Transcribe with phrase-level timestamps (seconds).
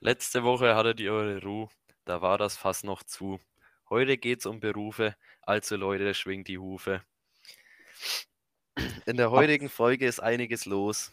[0.00, 1.68] Letzte Woche hattet ihr eure Ruhe,
[2.04, 3.40] da war das Fass noch zu.
[3.90, 7.02] Heute geht's um Berufe, also Leute, schwingt die Hufe.
[9.06, 11.12] In der heutigen Folge ist einiges los.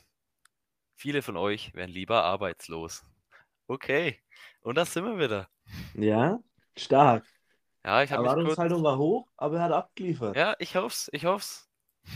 [0.95, 3.03] Viele von euch wären lieber arbeitslos.
[3.67, 4.19] Okay,
[4.61, 5.49] und da sind wir wieder.
[5.95, 6.39] Ja,
[6.77, 7.25] stark.
[7.83, 8.57] Ja, ich habe mich kurz...
[8.57, 10.35] Erwartungshaltung war hoch, aber er hat abgeliefert.
[10.35, 11.67] Ja, ich hoff's, ich hoff's.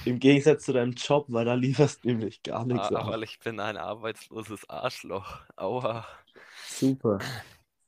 [0.05, 3.07] Im Gegensatz zu deinem Job, weil da lieferst du nämlich gar nichts Ah, ab.
[3.07, 5.41] weil ich bin ein arbeitsloses Arschloch.
[5.55, 6.05] Aua.
[6.79, 7.19] Super.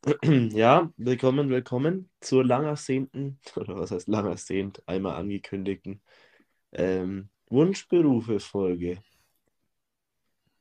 [0.54, 6.02] Ja, willkommen, willkommen zur lang ersehnten, oder was heißt lang ersehnt, einmal angekündigten
[6.74, 9.02] ähm, Wunschberufe-Folge.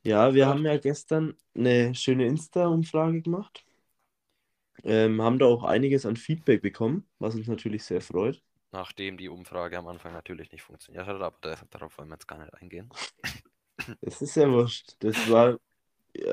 [0.03, 0.49] Ja, wir Ja.
[0.49, 3.65] haben ja gestern eine schöne Insta-Umfrage gemacht.
[4.85, 8.43] Ähm, haben da auch einiges an Feedback bekommen, was uns natürlich sehr freut.
[8.73, 12.27] Nachdem die Umfrage am Anfang natürlich nicht funktioniert hat, aber da- darauf wollen wir jetzt
[12.27, 12.91] gar nicht eingehen.
[14.01, 14.97] Es ist ja wurscht.
[15.01, 15.59] Das war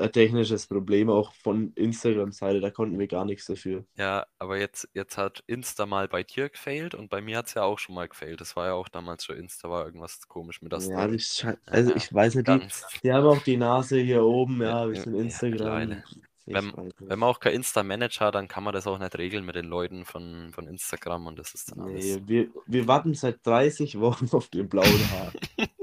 [0.00, 3.84] ein technisches Problem auch von Instagram-Seite, da konnten wir gar nichts dafür.
[3.96, 7.54] Ja, aber jetzt, jetzt hat Insta mal bei dir gefailt und bei mir hat es
[7.54, 8.40] ja auch schon mal gefailt.
[8.40, 11.90] Das war ja auch damals schon Insta, war irgendwas komisch mit der Ja, das also
[11.90, 12.60] Ja, ich weiß nicht, die,
[13.02, 15.50] die haben auch die Nase hier oben, ja, Ja, ein ja, Instagram.
[15.50, 16.04] mittlerweile.
[16.46, 16.72] Ich Wenn-.
[16.98, 19.66] Wenn man auch kein Insta-Manager hat, dann kann man das auch nicht regeln mit den
[19.66, 22.04] Leuten von, von Instagram und das ist dann alles.
[22.04, 25.32] Nee, wir, wir warten seit 30 Wochen auf den blauen Haar.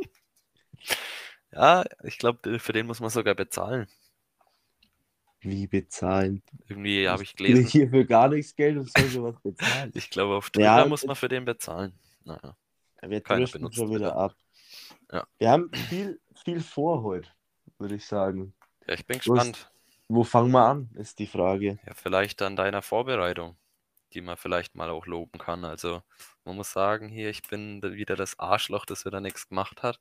[1.56, 3.88] Ja, ich glaube, für den muss man sogar bezahlen.
[5.40, 6.44] Wie bezahlen?
[6.68, 7.66] Irgendwie habe ich gelesen.
[7.66, 9.92] ich hier für gar nichts Geld und soll sowas bezahlen?
[9.94, 11.94] Ich glaube, auf Ja, Twitter muss man für den bezahlen.
[12.24, 12.58] Naja.
[13.02, 14.36] Wir driften schon wieder ab.
[15.12, 15.26] Ja.
[15.38, 17.30] Wir haben viel, viel vor heute,
[17.78, 18.54] würde ich sagen.
[18.88, 19.72] Ja, ich bin gespannt.
[20.08, 21.80] Wo fangen wir an, ist die Frage.
[21.86, 23.56] Ja, vielleicht an deiner Vorbereitung,
[24.14, 25.64] die man vielleicht mal auch loben kann.
[25.64, 26.02] Also,
[26.44, 30.00] man muss sagen, hier, ich bin wieder das Arschloch, das wieder nichts gemacht hat.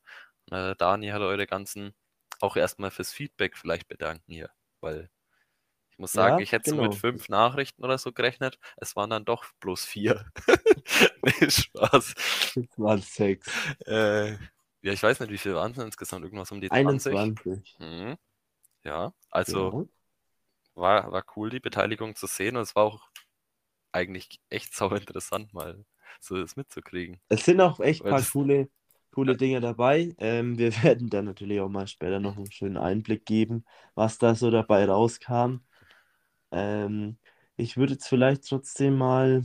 [0.51, 1.95] Äh, Dani hat eure ganzen,
[2.41, 4.51] auch erstmal fürs Feedback vielleicht bedanken hier,
[4.81, 5.11] weil
[5.91, 6.83] ich muss sagen, Ja, ich hätte so genau.
[6.83, 8.59] mit fünf Nachrichten oder so gerechnet.
[8.79, 10.27] Es waren dann doch bloß vier.
[11.23, 12.15] Nee, Spaß.
[12.55, 13.49] Das waren sechs.
[13.87, 14.33] Äh,
[14.83, 16.25] ja, ich weiß nicht, wie viel waren es insgesamt?
[16.25, 17.19] Irgendwas um die 20?
[17.19, 17.77] 21.
[17.79, 18.17] Mhm.
[18.85, 19.85] Ja, also Ja.
[20.75, 23.09] war, war cool, die Beteiligung zu sehen und es war auch
[23.93, 25.85] eigentlich echt sau interessant, mal
[26.21, 27.21] so das mitzukriegen.
[27.29, 28.69] Es sind auch echt ein paar coole,
[29.15, 30.15] coole Dinge dabei.
[30.19, 33.65] Ähm, wir werden dann natürlich auch mal später noch einen schönen Einblick geben,
[33.95, 35.59] was da so dabei rauskam.
[36.53, 37.19] Ähm,
[37.57, 39.45] ich würde jetzt vielleicht trotzdem mal,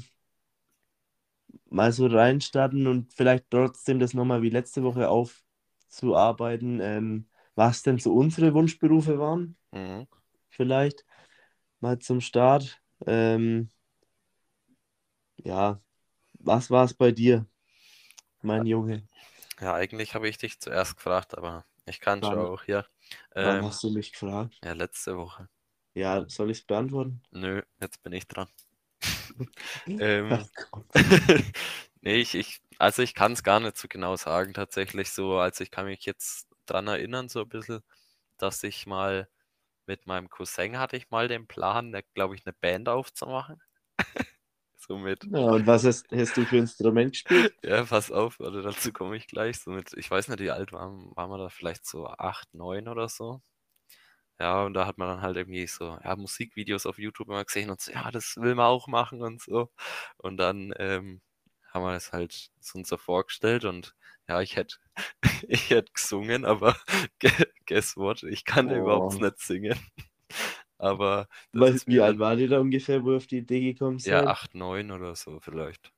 [1.70, 7.98] mal so reinstarten und vielleicht trotzdem das nochmal wie letzte Woche aufzuarbeiten, ähm, was denn
[8.00, 9.58] so unsere Wunschberufe waren.
[9.72, 10.08] Mhm.
[10.50, 11.06] Vielleicht
[11.82, 12.82] mal zum Start.
[13.08, 13.70] Ähm,
[15.38, 15.82] ja,
[16.40, 17.46] was war es bei dir,
[18.44, 19.04] mein Junge?
[19.62, 22.86] Ja, eigentlich habe ich dich zuerst gefragt, aber ich kann schon auch hier.
[23.40, 24.64] Wann Ähm, hast du mich gefragt?
[24.64, 25.50] ja, letzte Woche.
[25.94, 27.22] Ja, soll ich es beantworten?
[27.32, 28.48] Nö, jetzt bin ich dran.
[29.98, 30.40] Ähm,
[32.02, 35.38] nee, ich, ich, also ich kann es gar nicht so genau sagen, tatsächlich so.
[35.40, 37.82] Also ich kann mich jetzt dran erinnern, so ein bisschen,
[38.38, 39.30] dass ich mal
[39.88, 43.62] mit meinem Cousin hatte ich mal den Plan, glaube ich, eine Band aufzumachen.
[44.80, 47.56] so mit, Ja, und was hast, hast du für Instrument gespielt?
[47.64, 49.60] ja, pass auf, oder dazu komme ich gleich.
[49.60, 52.88] So mit, ich weiß nicht, wie alt waren, waren wir da vielleicht so acht, neun
[52.88, 53.42] oder so.
[54.40, 57.70] Ja, und da hat man dann halt irgendwie so, ja, Musikvideos auf YouTube immer gesehen
[57.70, 59.70] und so, ja, das will man auch machen und so.
[60.18, 61.22] Und dann ähm,
[61.74, 63.96] haben wir das halt so uns so vorgestellt und
[64.30, 64.78] ja, ich hätte
[65.50, 66.78] ich hätte gesungen, aber
[67.68, 68.72] guess what, ich kann Oh.
[68.72, 69.78] überhaupt nicht singen.
[70.80, 74.20] Aber Weißt, wie alt war die da ungefähr, wo ihr auf die Idee gekommen ja,
[74.20, 74.28] seid?
[74.28, 75.92] acht, neun oder so vielleicht.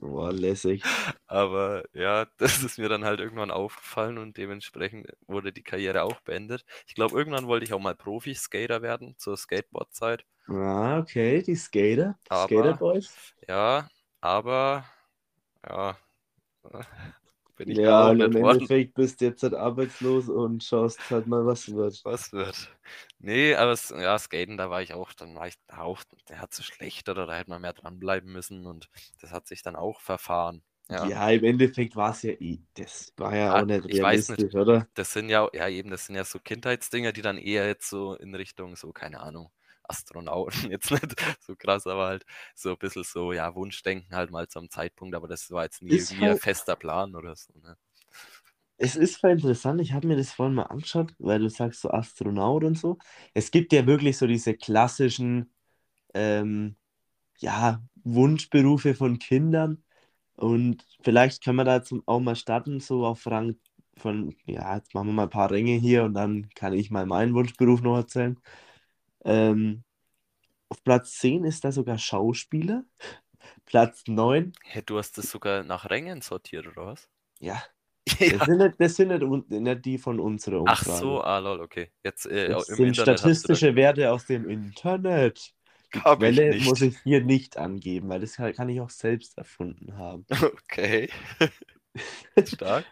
[0.00, 0.82] Boah, lässig.
[1.26, 6.20] Aber ja, das ist mir dann halt irgendwann aufgefallen und dementsprechend wurde die Karriere auch
[6.20, 6.64] beendet.
[6.86, 10.24] Ich glaube, irgendwann wollte ich auch mal Profi-Skater werden zur Skateboard-Zeit.
[10.48, 13.14] Ah, okay, die Skater, die Aber- Skater Boys.
[13.48, 13.88] Ja,
[14.20, 14.84] aber
[15.68, 15.96] ja,
[17.66, 18.68] bin ich Ja, und im worden.
[18.76, 22.04] Endeffekt bist du jetzt halt arbeitslos und schaust halt mal, was wird.
[22.04, 22.76] Was wird?
[23.18, 26.52] Nee, aber es, ja, Skaten, da war ich auch, dann war ich auch, der hat
[26.52, 28.88] so schlecht oder da hätte man mehr dranbleiben müssen und
[29.20, 30.62] das hat sich dann auch verfahren.
[30.90, 34.00] Ja, Ja, im Endeffekt war es ja eh, das war ja Ah, auch nicht ich
[34.00, 34.44] weiß nicht.
[34.44, 34.88] realistisch, oder?
[34.94, 38.14] das sind ja, ja eben, das sind ja so Kindheitsdinger, die dann eher jetzt so
[38.14, 39.50] in Richtung, so, keine Ahnung,
[39.84, 42.24] Astronauten, jetzt nicht so krass, aber halt
[42.54, 45.96] so ein bisschen so, ja, Wunschdenken halt mal zum Zeitpunkt, aber das war jetzt nie
[45.96, 47.76] Ist irgendwie ein halt- fester Plan oder so, ne?
[48.78, 51.90] Es ist voll interessant, ich habe mir das vorhin mal angeschaut, weil du sagst so
[51.90, 52.98] Astronaut und so.
[53.34, 55.52] Es gibt ja wirklich so diese klassischen,
[56.14, 56.76] ähm,
[57.38, 59.84] ja, Wunschberufe von Kindern.
[60.36, 63.56] Und vielleicht können wir da jetzt auch mal starten, so auf Rang
[63.98, 67.06] von, ja, jetzt machen wir mal ein paar Ränge hier und dann kann ich mal
[67.06, 68.38] meinen Wunschberuf noch erzählen.
[69.24, 69.84] Ähm,
[70.68, 72.84] auf Platz 10 ist da sogar Schauspieler.
[73.66, 77.08] Platz 9, Hä, du hast das sogar nach Rängen sortiert, oder was?
[77.40, 77.62] ja,
[78.20, 78.38] Ja.
[78.38, 81.00] das sind nicht, das sind nicht, nicht die von unserer Ach Umfrage.
[81.00, 81.90] so, ah lol, okay.
[82.04, 85.54] Jetzt äh, Das sind Internet statistische Werte aus dem Internet.
[85.94, 86.66] Die Hab ich Quelle nicht.
[86.66, 90.26] muss ich hier nicht angeben, weil das kann kann ich auch selbst erfunden haben.
[90.42, 91.10] Okay.
[92.46, 92.86] Stark.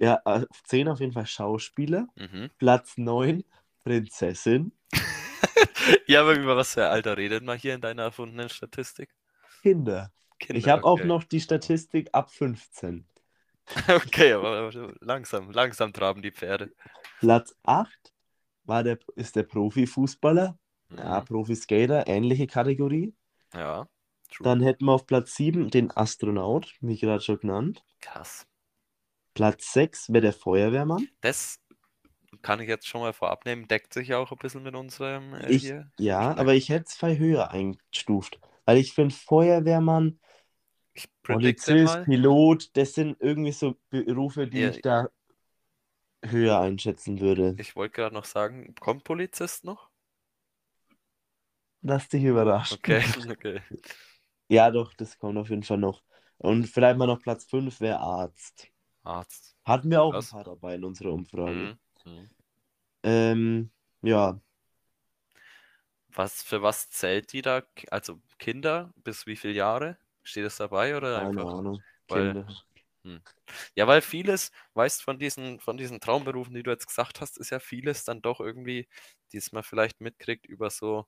[0.00, 2.08] Ja, auf 10 auf jeden Fall Schauspieler.
[2.16, 2.50] Mhm.
[2.58, 3.44] Platz 9
[3.84, 4.72] Prinzessin.
[6.06, 9.10] Ja, aber über was für Alter redet man hier in deiner erfundenen Statistik?
[9.62, 10.12] Kinder.
[10.38, 11.04] Kinder, Ich habe auch okay.
[11.04, 13.06] noch die Statistik ab 15.
[13.88, 14.70] Okay, aber
[15.00, 16.72] langsam, langsam traben die Pferde.
[17.18, 18.12] Platz 8
[18.64, 20.58] war der, ist der Profifußballer.
[20.96, 21.24] Ja, Mhm.
[21.24, 23.14] Profiskater, ähnliche Kategorie.
[23.54, 23.88] Ja,
[24.30, 24.44] true.
[24.44, 27.84] Dann hätten wir auf Platz 7 den Astronaut, wie gerade schon genannt.
[28.00, 28.46] Krass.
[29.32, 31.08] Platz 6 wäre der Feuerwehrmann.
[31.20, 31.58] Das
[32.42, 35.50] kann ich jetzt schon mal vorab nehmen, deckt sich auch ein bisschen mit unserem äh,
[35.50, 35.90] Ich, hier.
[35.98, 36.38] ja, Geschmack.
[36.38, 38.38] aber ich hätte es viel höher eingestuft.
[38.64, 40.18] Weil ich finde, Feuerwehrmann,
[41.22, 42.04] Polizist.
[42.04, 44.70] Pilot, das sind irgendwie so Berufe, die Ja.
[44.70, 45.08] ich da
[46.24, 47.54] höher einschätzen würde.
[47.58, 49.90] Ich wollte gerade noch sagen, kommt Polizist noch?
[51.82, 52.78] Lass dich überraschen.
[52.78, 53.60] Okay, okay.
[54.48, 56.02] Ja, doch, das kommt auf jeden Fall noch.
[56.38, 58.68] Und vielleicht mal noch Platz 5 wäre Arzt.
[59.02, 59.56] Arzt.
[59.64, 60.30] Hatten wir auch Krass.
[60.32, 61.52] ein paar dabei in unserer Umfrage.
[61.52, 61.78] Mhm.
[62.06, 62.28] Mhm.
[63.02, 63.70] Ähm,
[64.02, 64.40] ja,
[66.08, 67.62] Was, für was zählt die da?
[67.90, 69.98] Also Kinder bis wie viele Jahre?
[70.22, 71.58] Steht es dabei oder keine einfach?
[71.58, 71.82] Ahnung.
[72.08, 72.64] weil- Kinder.
[73.74, 77.50] Ja, weil vieles, weißt von diesen, von diesen Traumberufen, die du jetzt gesagt hast, ist
[77.50, 78.88] ja vieles dann doch irgendwie,
[79.32, 81.06] die man vielleicht mitkriegt über so,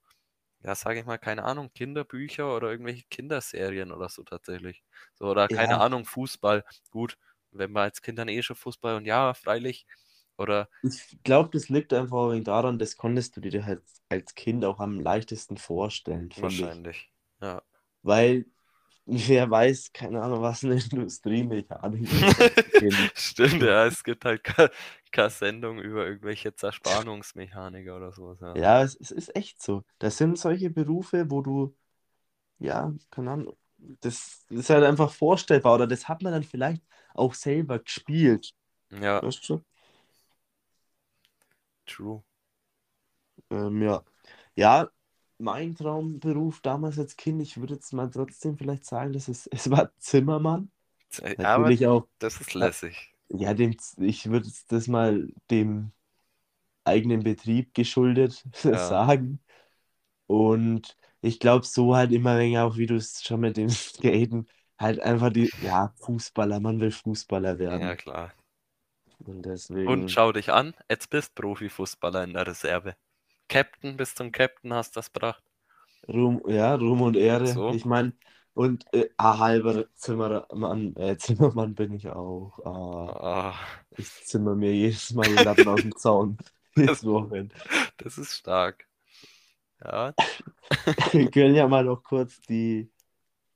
[0.64, 4.84] ja, sage ich mal, keine Ahnung, Kinderbücher oder irgendwelche Kinderserien oder so tatsächlich.
[5.14, 5.80] So, oder keine Ja.
[5.80, 6.64] Ahnung, Fußball.
[6.90, 7.18] Gut,
[7.52, 9.86] wenn man als Kind dann eh schon Fußball und ja, freilich.
[10.38, 14.78] Oder Ich glaube, das liegt einfach daran, das konntest du dir halt als Kind auch
[14.80, 16.82] am leichtesten vorstellen, finde ich.
[16.82, 17.10] wahrscheinlich.
[17.40, 17.62] Ja.
[18.02, 18.46] Weil,
[19.06, 22.36] wer weiß, keine Ahnung, was eine Industriemechanik ist.
[23.16, 24.70] Stimmt, ja, es gibt halt ke-
[25.12, 28.38] keine Sendung über irgendwelche Zerspannungsmechaniker oder sowas.
[28.40, 28.54] Ja.
[28.54, 29.84] Ja, es, es ist echt so.
[29.98, 31.76] Das sind solche Berufe, wo du,
[32.58, 36.82] ja, keine Ahnung, das ist halt einfach vorstellbar oder das hat man dann vielleicht
[37.14, 38.52] auch selber gespielt.
[38.90, 39.62] Ja, Weißt du?
[41.86, 42.22] True.
[43.50, 44.04] Ähm, ja.
[44.56, 44.90] Ja,
[45.38, 49.70] mein Traumberuf damals als Kind, ich würde jetzt mal trotzdem vielleicht sagen, dass es, es
[49.70, 50.70] war Zimmermann.
[51.18, 53.14] Äh, Aber Natürlich auch, das ist lässig.
[53.28, 55.92] ja, dem, ich würde das mal dem
[56.84, 58.76] eigenen Betrieb geschuldet Ja.
[58.76, 59.40] sagen.
[60.28, 64.48] Und ich glaube, so halt immer länger, auch wie du es schon mit dem Skaten,
[64.78, 67.82] halt einfach die, ja, Fußballer, man will Fußballer werden.
[67.82, 68.32] Ja, klar.
[69.18, 69.88] Und deswegen.
[69.88, 72.96] Und schau dich an, jetzt bist Profifußballer in der Reserve.
[73.48, 75.42] Captain, bis zum Captain hast das gebracht.
[76.08, 77.46] Ruhm, ja, Ruhm und Ehre.
[77.46, 77.70] So.
[77.70, 78.12] Ich meine,
[78.54, 82.58] und äh, ein halber Zimmermann, äh, Zimmermann bin ich auch.
[82.64, 83.54] Ah, Ah,
[83.96, 86.38] ich zimmer mir jedes Mal die Latten aus dem Zaun.
[86.76, 87.54] Wochenende.
[87.98, 88.86] das ist stark.
[89.84, 90.14] Ja,
[91.12, 92.90] Wir können ja mal noch kurz die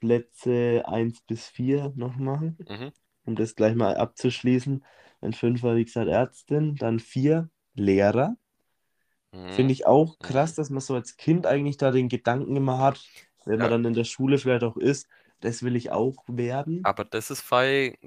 [0.01, 2.93] Plätze 1 bis 4 noch machen, mhm.
[3.25, 4.85] um das gleich mal abzuschließen.
[5.21, 8.37] Ein 5 war, wie gesagt, Ärztin, dann 4 Lehrer.
[9.33, 9.53] Mhm.
[9.53, 13.01] Finde ich auch krass, dass man so als Kind eigentlich da den Gedanken immer hat,
[13.45, 13.71] wenn man Ja.
[13.71, 15.09] dann in der Schule vielleicht auch ist,
[15.41, 16.83] das will ich auch werden.
[16.83, 17.99] Aber das ist bei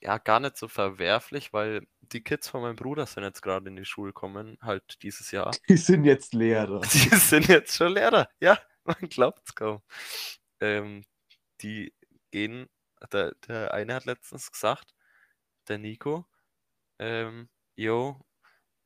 [0.00, 3.76] ja gar nicht so verwerflich, weil die Kids von meinem Bruder sind jetzt gerade in
[3.76, 5.56] die Schule gekommen, halt dieses Jahr.
[5.68, 6.80] Die sind jetzt Lehrer.
[6.92, 8.28] Die sind jetzt schon Lehrer.
[8.40, 9.82] Ja, man glaubt's kaum.
[10.60, 11.04] Ähm,
[11.62, 11.94] die
[12.30, 12.68] gehen,
[13.12, 14.94] der, der eine hat letztens gesagt,
[15.68, 16.26] der Nico,
[16.98, 18.24] ähm, yo,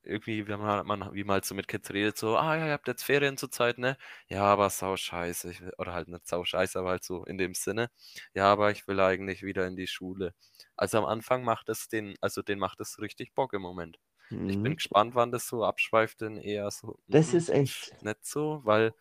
[0.02, 2.72] irgendwie, wenn man, man, wie man halt so mit Kids redet, so, ah ja, ihr
[2.72, 3.98] habt jetzt Ferien zur Zeit, ne?
[4.28, 5.60] Ja, aber sau scheiße.
[5.60, 7.90] Will, oder halt nicht sau scheiße, aber halt so in dem Sinne.
[8.34, 10.34] Ja, aber ich will eigentlich wieder in die Schule.
[10.76, 13.98] Also am Anfang macht es den, also den macht es richtig Bock im Moment.
[14.46, 14.76] Ich bin Mhm.
[14.76, 16.98] gespannt, wann das so abschweift, denn eher so.
[17.10, 17.92] Das mm, ist echt.
[18.00, 18.94] nicht so, weil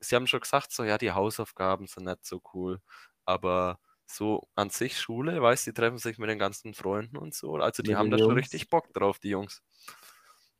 [0.00, 2.80] sie haben schon gesagt, so ja, die Hausaufgaben sind nicht so cool,
[3.24, 7.56] aber so an sich Schule, weißt, die treffen sich mit den ganzen Freunden und so,
[7.56, 9.62] also die Mit haben da schon richtig Bock drauf, die Jungs.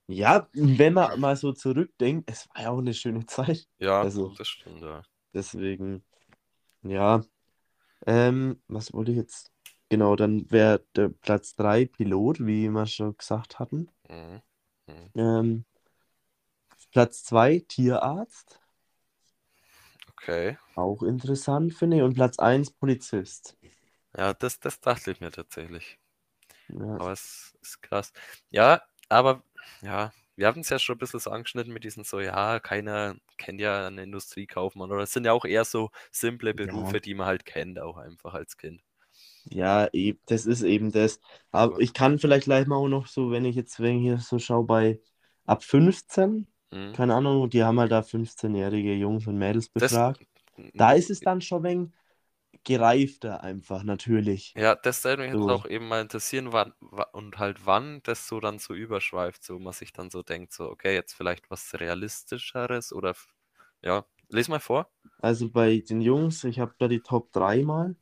[0.08, 3.66] Ja, wenn man mal so zurückdenkt, es war ja auch eine schöne Zeit.
[3.78, 5.02] Ja, Also- das stimmt, ja.
[5.34, 6.04] Deswegen,
[6.82, 7.22] ja.
[8.06, 9.50] Ähm, was wollte ich jetzt?
[9.88, 13.88] Genau, dann wäre der Platz 3 Pilot, wie wir schon gesagt hatten.
[14.08, 14.42] Mhm.
[14.86, 15.10] Mhm.
[15.14, 15.64] Ähm,
[16.92, 18.60] Platz 2 Tierarzt,
[20.18, 20.58] Okay.
[20.74, 22.02] auch interessant finde ich.
[22.02, 23.56] Und Platz 1 Polizist.
[24.16, 25.98] Ja, das, das dachte ich mir tatsächlich.
[26.68, 26.96] Ja.
[26.98, 28.12] Aber es ist krass.
[28.50, 29.42] Ja, aber
[29.82, 33.16] ja, wir hatten es ja schon ein bisschen so angeschnitten mit diesen so, ja, keiner
[33.38, 37.00] kennt ja einen Industriekaufmann oder es sind ja auch eher so simple Berufe, Ja.
[37.00, 38.82] die man halt kennt, auch einfach als Kind.
[39.44, 41.20] Ja, eben, das ist eben das.
[41.52, 44.02] Aber Aber- ich kann vielleicht gleich mal auch noch so, wenn ich jetzt wenn ich
[44.02, 45.00] hier so schaue, bei
[45.46, 46.92] ab 15, Mhm.
[46.92, 50.26] keine Ahnung, die haben halt da 15-jährige Jungs und Mädels Das- befragt.
[50.74, 51.90] Da ist es dann schon wenig
[52.64, 54.54] gereifter einfach, natürlich.
[54.56, 55.50] Ja, das würde mich jetzt So.
[55.50, 59.58] auch eben mal interessieren, wann, wa- und halt wann das so dann so überschweift, so
[59.58, 63.14] man sich dann so denkt, so, okay, jetzt vielleicht was Realistischeres oder,
[63.82, 64.90] ja, les mal vor.
[65.20, 67.94] Also bei den Jungs, ich habe da die Top 3 mal.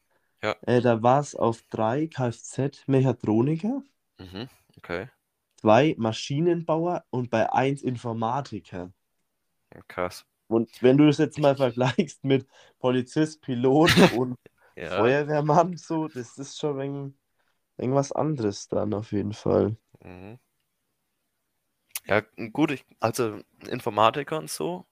[0.42, 0.56] Ja.
[0.62, 3.82] Äh, da war es auf 3 Kfz-Mechatroniker,
[4.18, 5.08] Mhm, okay,
[5.64, 8.92] 2 Maschinenbauer und bei 1 Informatiker.
[9.88, 10.24] krass.
[10.48, 12.46] Und wenn du es jetzt mal vergleichst mit
[12.78, 14.36] Polizist, Pilot und
[14.76, 17.14] Ja, Feuerwehrmann, so, das ist schon wenig,
[17.78, 19.76] irgendwas anderes dann auf jeden Fall.
[20.04, 20.38] mhm.
[22.06, 22.20] Ja,
[22.52, 24.86] gut, ich, also Informatiker und so,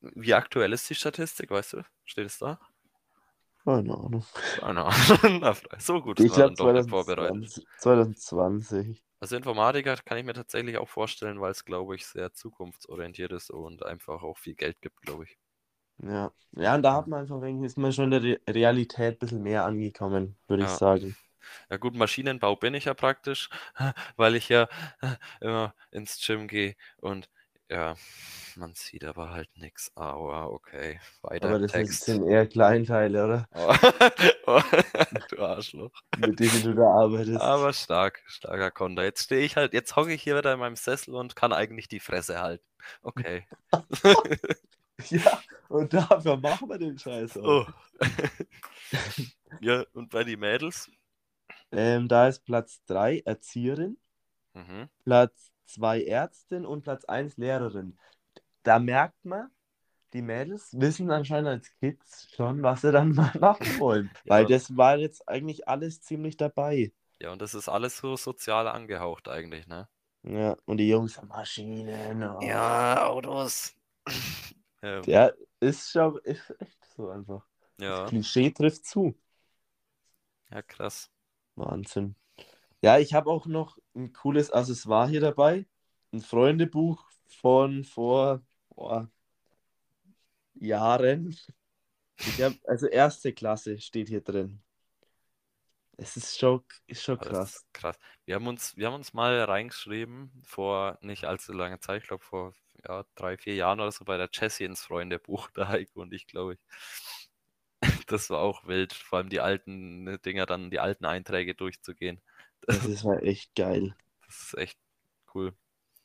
[0.00, 1.82] wie aktuell ist die Statistik, weißt du?
[2.04, 2.58] Steht es da?
[3.64, 4.24] Keine Ahnung.
[4.54, 4.94] Keine Ahnung.
[5.78, 7.48] So gut, Ich ist man glaube dann doch nicht vorbereitet.
[7.48, 9.04] 2020, 2020.
[9.26, 13.50] Also Informatiker kann ich mir tatsächlich auch vorstellen, weil es, glaube ich, sehr zukunftsorientiert ist
[13.50, 15.36] und einfach auch viel Geld gibt, glaube ich.
[15.98, 16.32] Ja.
[16.52, 19.16] Ja, und da hat man einfach, ein wenig- ist man schon in der Re Realität
[19.16, 20.74] ein bisschen mehr angekommen, würde ich Ja.
[20.74, 21.18] sagen.
[21.70, 23.50] Ja gut, Maschinenbau bin ich ja praktisch,
[24.16, 24.68] weil ich ja
[25.40, 27.30] immer ins Gym gehe und
[27.70, 27.96] ja,
[28.56, 29.90] man sieht aber halt nichts.
[29.96, 32.04] Aber okay, weiter Aber das Text.
[32.04, 33.48] sind eher Kleinteile, oder?
[34.48, 34.62] Oh,
[35.30, 35.90] du Arschloch.
[36.18, 37.40] Mit denen du da arbeitest.
[37.40, 39.02] Aber stark, starker Konter.
[39.02, 41.88] Jetzt stehe ich halt, jetzt hocke ich hier wieder in meinem Sessel und kann eigentlich
[41.88, 42.64] die Fresse halten.
[43.02, 43.46] Okay.
[45.10, 47.68] Ja, und dafür machen wir den Scheiß auch.
[47.68, 47.72] Oh.
[49.60, 50.90] ja, und bei den Mädels?
[51.70, 53.98] Ähm, da ist Platz 3 Erzieherin,
[54.54, 54.88] Mhm.
[55.04, 57.98] Platz 2 Ärztin und Platz 1 Lehrerin.
[58.64, 59.50] Da merkt man,
[60.14, 64.12] die Mädels wissen anscheinend als Kids schon, was sie dann mal machen wollen.
[64.26, 64.46] Weil Ja.
[64.46, 66.92] das war jetzt eigentlich alles ziemlich dabei.
[67.20, 69.86] Ja, und das ist alles so sozial angehaucht eigentlich, ne?
[70.24, 72.22] Ja, und die Jungs haben Maschinen.
[72.24, 72.42] Oh.
[72.42, 73.74] Ja, Autos.
[74.82, 77.46] ja, Ja, ist schon ist echt so einfach.
[77.78, 79.16] ja, Klischee trifft zu.
[80.50, 81.10] ja, krass.
[81.56, 82.14] Wahnsinn.
[82.86, 85.66] Ja, ich habe auch noch ein cooles Accessoire hier dabei.
[86.12, 89.10] Ein Freundebuch von vor boah,
[90.54, 91.36] Jahren.
[92.16, 94.60] Ich hab, also erste Klasse steht hier drin.
[95.96, 97.56] Es ist schon, ist schon Das krass.
[97.56, 97.98] ist krass.
[98.24, 102.22] Wir haben uns, wir haben uns mal reingeschrieben vor nicht allzu langer Zeit, ich glaube
[102.22, 102.54] vor
[102.86, 106.28] ja, drei, vier Jahren oder so bei der Jessie ins Freundebuch, der Heiko und ich,
[106.28, 106.60] glaube ich.
[108.06, 112.20] Das war auch wild, vor allem die alten Dinger, dann die alten Einträge durchzugehen.
[112.62, 113.94] Das ist halt echt geil.
[114.26, 114.78] Das ist echt
[115.34, 115.52] cool.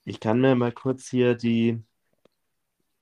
[0.06, 1.84] Ich kann mir mal kurz hier die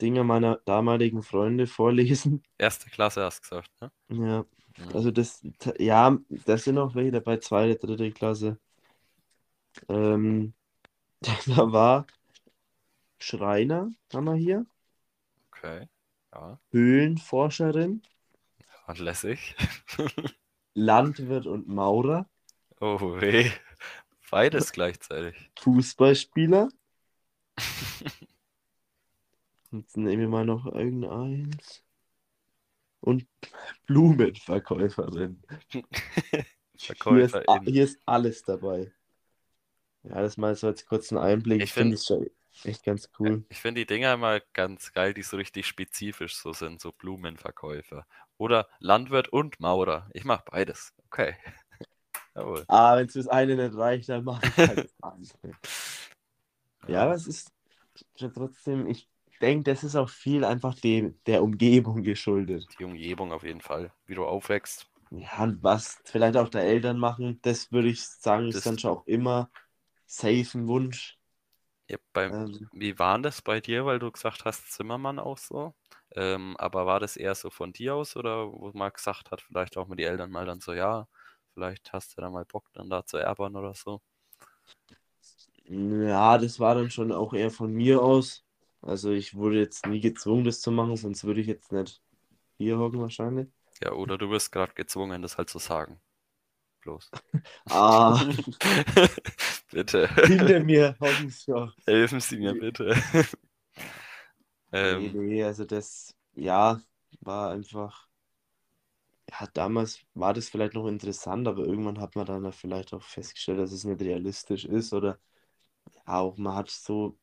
[0.01, 2.41] Dinge meiner damaligen Freunde vorlesen.
[2.57, 3.91] Erste Klasse hast du gesagt, ne?
[4.09, 4.45] Ja,
[4.77, 4.93] Mhm.
[4.93, 5.41] also das,
[5.77, 8.57] ja, das sind auch welche dabei, zweite, dritte Klasse.
[9.89, 10.53] Ähm,
[11.47, 12.07] da war
[13.17, 14.65] Schreiner, haben wir hier,
[15.53, 15.87] Okay.
[16.33, 18.01] Ja, Höhlenforscherin,
[18.87, 19.55] und lässig.
[20.73, 22.27] Landwirt und Maurer,
[22.79, 23.49] Oh weh.
[24.31, 25.49] Beides gleichzeitig.
[25.59, 26.69] Fußballspieler.
[29.71, 31.83] Jetzt nehmen wir mal noch irgendeins.
[33.01, 33.27] Und
[33.85, 35.41] Blumenverkäuferin.
[35.71, 36.33] Hier
[36.83, 37.65] ist, Verkäuferin.
[37.65, 38.93] hier ist alles dabei.
[40.03, 41.57] Ja, das mal so als kurzen Einblick.
[41.57, 42.29] Ich Ich finde find- es schon
[42.63, 43.43] echt ganz cool.
[43.49, 48.05] Ich finde die Dinger immer ganz geil, die so richtig spezifisch so sind, so Blumenverkäufer.
[48.37, 50.09] Oder Landwirt und Maurer.
[50.13, 50.93] Ich mache beides.
[51.07, 51.35] Okay.
[52.39, 52.65] Jawohl.
[52.67, 55.57] Ah, wenn es das eine nicht reicht, dann mache ich halt das andere.
[56.87, 57.51] Ja, aber es ist
[58.17, 59.07] trotzdem, ich
[59.41, 62.67] denke, das ist auch viel einfach dem, der Umgebung geschuldet.
[62.79, 63.91] Die Umgebung auf jeden Fall.
[64.07, 64.87] Wie du aufwächst.
[65.11, 68.77] Ja, und was vielleicht auch der Eltern machen, das würde ich sagen, ist Das- dann
[68.77, 69.49] schon auch immer
[70.07, 71.17] safe ein Wunsch.
[71.89, 75.73] Ja, bei, Ähm, wie war das bei dir, weil du gesagt hast, Zimmermann auch so?
[76.15, 79.77] Ähm, aber war das eher so von dir aus oder wo man gesagt hat, vielleicht
[79.77, 81.07] auch mit die Eltern mal dann so, ja,
[81.53, 84.01] vielleicht hast du da mal Bock dann da zu erbern oder so?
[85.65, 88.45] ja, das war dann schon auch eher von mir aus.
[88.81, 92.01] Also ich wurde jetzt nie gezwungen, das zu machen, sonst würde ich jetzt nicht
[92.57, 93.49] hier hocken wahrscheinlich.
[93.81, 95.99] Ja, oder du wirst gerade gezwungen, das halt zu sagen.
[96.81, 97.11] Bloß.
[97.69, 98.25] Ah,
[99.71, 100.09] Bitte.
[100.25, 101.73] hinter mir hocken sie schon.
[101.85, 102.95] Helfen Sie mir bitte.
[104.87, 106.81] Nee, ähm, nee, also das, ja,
[107.21, 108.08] war einfach,
[109.31, 113.59] ja, damals war das vielleicht noch interessant, aber irgendwann hat man dann vielleicht auch festgestellt,
[113.59, 115.19] dass es nicht realistisch ist oder
[116.07, 117.17] ja, auch man hat so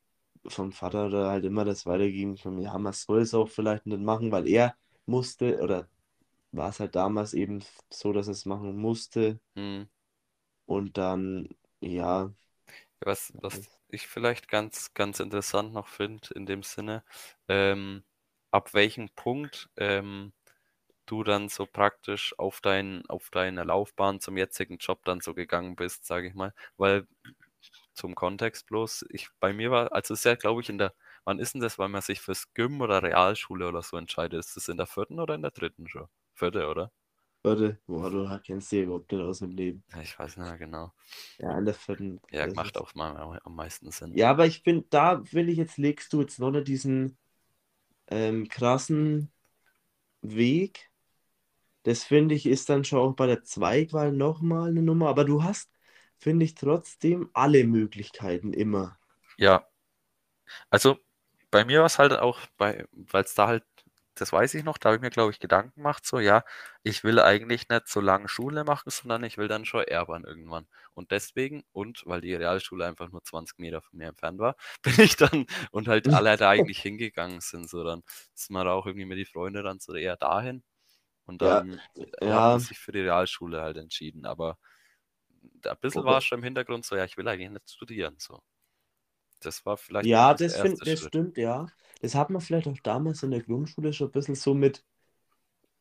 [0.49, 3.87] vom Vater oder halt immer das weitergegeben von mir, ja, man soll es auch vielleicht
[3.87, 5.89] nicht machen, weil er musste oder
[6.53, 9.87] war es halt damals eben so, dass es machen musste Hm.
[10.67, 11.49] und dann,
[11.81, 12.33] ja,
[13.01, 17.05] Was, was ich vielleicht ganz, ganz interessant noch finde in dem Sinne,
[17.49, 18.05] ähm,
[18.51, 20.33] ab welchem Punkt ähm,
[21.07, 25.77] du dann so praktisch auf dein, auf deine Laufbahn zum jetzigen Job dann so gegangen
[25.77, 26.55] bist, sage ich mal.
[26.77, 27.07] Weil
[27.95, 30.95] zum Kontext bloß, ich, bei mir war, also ist ja, glaube ich, in der,
[31.25, 34.41] wann ist denn das, weil man sich fürs Gym oder Realschule oder so entscheidet?
[34.41, 36.09] Ist das in der vierten oder in der dritten schon?
[36.35, 36.93] Vierte, oder?
[37.43, 39.83] warte, boah, du kennst dich überhaupt nicht aus dem Leben.
[39.93, 40.93] Ja, ich weiß nicht genau.
[41.39, 42.21] Ja, in der vierten.
[42.31, 44.17] Ja, macht auch mal am- meisten Sinn.
[44.17, 47.17] Ja, aber ich finde, da will ich jetzt, legst du jetzt noch nicht diesen
[48.09, 49.33] ähm, krassen
[50.23, 50.91] Weg.
[51.87, 55.09] Das finde ich, ist dann schon auch bei der Zweigwahl nochmal eine Nummer.
[55.09, 55.71] Aber du hast,
[56.19, 58.99] finde ich, trotzdem alle Möglichkeiten immer.
[59.39, 59.67] Ja,
[60.71, 60.99] also
[61.51, 63.65] bei mir war es halt auch, weil es da halt,
[64.15, 66.43] das weiß ich noch, da habe ich mir, glaube ich, Gedanken gemacht, so, ja,
[66.83, 70.67] ich will eigentlich nicht so lange Schule machen, sondern ich will dann schon erben irgendwann.
[70.95, 74.95] Und deswegen, und weil die Realschule einfach nur 20 Meter von mir entfernt war, bin
[75.01, 78.03] ich dann, und halt alle da eigentlich hingegangen sind, so, dann
[78.35, 80.63] ist man da auch irgendwie mit die Freunde dann so eher dahin.
[81.27, 81.81] Und Ja, dann
[82.25, 84.27] hat Ja, man sich für die Realschule halt entschieden.
[84.27, 84.59] Aber
[85.63, 87.71] da ein bisschen Wobei- war es schon im Hintergrund so, ja, ich will eigentlich nicht
[87.71, 88.43] studieren, so.
[89.41, 91.67] Das war vielleicht ja, der das, find, das stimmt, ja.
[92.03, 94.85] Das hat man vielleicht auch damals in der Grundschule schon ein bisschen so mit,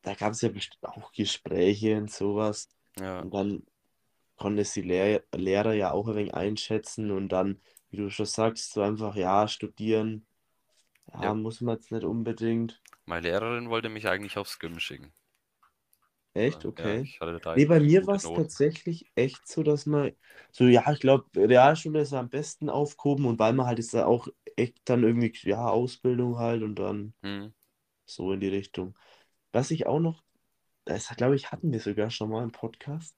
[0.04, 2.70] da gab es ja bestimmt auch Gespräche und sowas.
[3.00, 3.66] Ja, Und dann
[4.38, 8.26] konnte es die Lehr Lehrer ja auch ein wenig einschätzen und dann, wie du schon
[8.28, 10.28] sagst, so einfach, ja, studieren,
[11.14, 11.36] ja, Ja.
[11.36, 12.82] muss man jetzt nicht unbedingt.
[13.06, 15.12] meine Lehrerin wollte mich eigentlich aufs Gym schicken.
[16.36, 16.66] Echt?
[16.78, 17.02] Ja, Okay.
[17.02, 20.14] ich hatte da Nee, bei mir war es tatsächlich echt so, dass man,
[20.52, 24.06] so, ja, ich glaube, Realschule ist am besten aufgehoben und weil man halt ist da
[24.08, 24.28] auch
[24.58, 27.48] echt dann irgendwie, ja, Ausbildung halt und dann Hm,
[28.06, 28.98] so in die Richtung.
[29.54, 30.24] Was ich auch noch,
[30.86, 33.16] das glaube ich, hatten wir sogar schon mal im Podcast,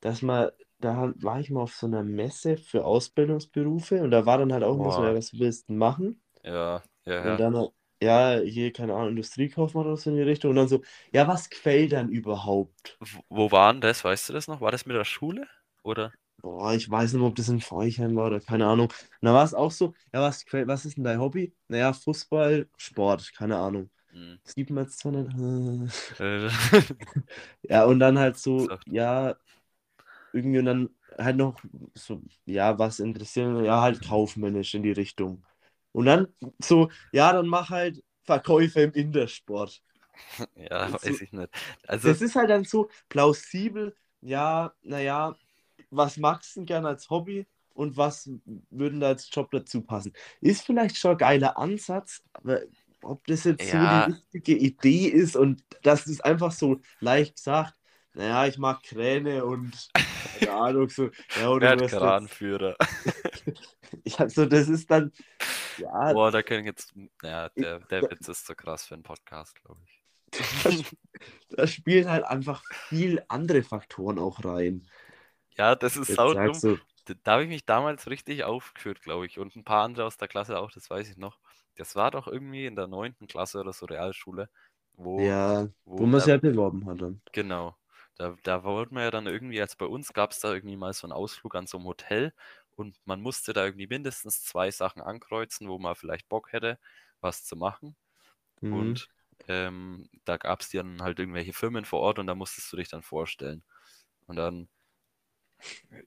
[0.00, 4.38] dass man, da war ich mal auf so einer Messe für Ausbildungsberufe und da war
[4.38, 6.22] dann halt auch immer so, ja, was willst du machen?
[6.42, 7.40] ja, ja, Und ja.
[7.40, 7.68] dann,
[8.02, 10.82] ja, hier, keine Ahnung, Industriekaufmann oder so in die Richtung und dann so,
[11.12, 12.98] ja, was gefällt dann überhaupt?
[13.28, 14.04] Wo waren das?
[14.04, 14.60] Weißt du das noch?
[14.60, 15.46] War das mit der Schule?
[15.82, 16.12] Oder?
[16.40, 18.86] Boah, ich weiß nicht, ob das in Forchheim war oder keine Ahnung.
[18.88, 21.52] Und da war es auch so, ja, was gefällt, was ist denn dein Hobby?
[21.66, 23.90] Naja, Fußball, Sport, keine Ahnung.
[24.12, 24.38] Hm.
[24.44, 26.14] Sieht man jetzt zwar nicht.
[27.62, 29.34] Ja, und dann halt so, ja,
[30.32, 31.60] irgendwie und dann halt noch
[31.94, 35.44] so, ja, was interessiert, ja, halt kaufmännisch in die Richtung.
[35.98, 36.28] Und dann
[36.62, 39.82] so, ja, dann mach halt Verkäufe im Intersport.
[40.56, 41.50] ja, So- weiß ich nicht.
[41.86, 45.36] Also, Das ist halt dann so plausibel, ja, naja,
[45.90, 48.30] was magst du denn gerne als Hobby und was
[48.70, 50.12] würden da als Job dazu passen?
[50.40, 52.60] Ist vielleicht schon ein geiler Ansatz, aber
[53.02, 53.68] ob das jetzt Ja.
[53.70, 57.74] so die richtige Idee ist und das ist einfach so leicht gesagt,
[58.14, 62.76] naja, ich mag Kräne und keine Ahnung, so, ja, oder Kranführer?
[64.04, 65.12] ja, so, das ist dann,
[65.78, 69.54] ja, Boah, da können jetzt, ja, der, der Witz ist so krass für einen Podcast,
[69.62, 70.04] glaube ich.
[71.48, 74.86] da spielen halt einfach viel andere Faktoren auch rein.
[75.56, 76.54] Ja, das ist Jetzt saudumm.
[76.54, 79.38] sagst du, Da, habe ich mich damals richtig aufgeführt, glaube ich.
[79.38, 81.38] Und ein paar andere aus der Klasse auch, das weiß ich noch.
[81.76, 84.50] Das war doch irgendwie in der neunten Klasse oder so Realschule,
[84.94, 87.22] wo, ja, wo wo man sich halt beworben hat dann.
[87.32, 87.76] Genau.
[88.16, 90.92] Da, da wollten wir ja dann irgendwie, als bei uns gab es da irgendwie mal
[90.92, 92.34] so einen Ausflug an so einem Hotel
[92.78, 96.78] und man musste da irgendwie mindestens zwei Sachen ankreuzen, wo man vielleicht Bock hätte,
[97.22, 97.96] was zu machen.
[98.62, 98.98] Mhm.
[98.98, 99.10] Und
[99.48, 102.88] ähm, da gab es dann halt irgendwelche Firmen vor Ort und da musstest du dich
[102.88, 103.64] dann vorstellen.
[104.26, 104.68] Und dann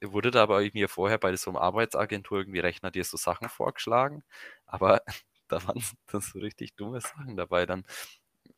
[0.01, 4.23] wurde da aber irgendwie vorher bei so einer Arbeitsagentur irgendwie Rechner dir so Sachen vorgeschlagen,
[4.65, 5.01] aber
[5.47, 7.65] da waren dann so richtig dumme Sachen dabei.
[7.65, 7.83] Dann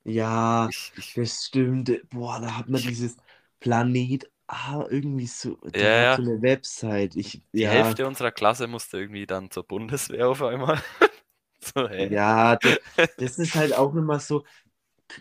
[0.05, 1.91] Ja, ich, ich, das stimmt.
[2.09, 3.17] Boah, da hat man Ich- dieses
[3.59, 7.15] Planet A irgendwie so, Ja, so eine Website.
[7.15, 10.79] Ich, die Hälfte unserer Klasse musste irgendwie dann zur Bundeswehr auf einmal.
[11.59, 12.77] so, ja, das,
[13.17, 14.43] das ist halt auch immer so,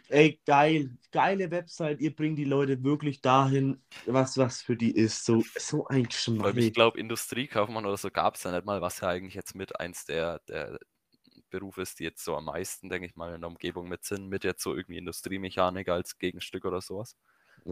[0.08, 5.24] ey, geil, geile Website, ihr bringt die Leute wirklich dahin, was was für die ist.
[5.24, 9.00] So, so ein Weil ich glaube, Industriekaufmann oder so gab es ja nicht mal, was
[9.00, 10.78] ja eigentlich jetzt mit eins der, der
[11.50, 14.28] Berufe ist, die jetzt so am meisten, denke ich mal, in der Umgebung mit sind,
[14.28, 17.16] mit jetzt so irgendwie Industriemechaniker als Gegenstück oder sowas.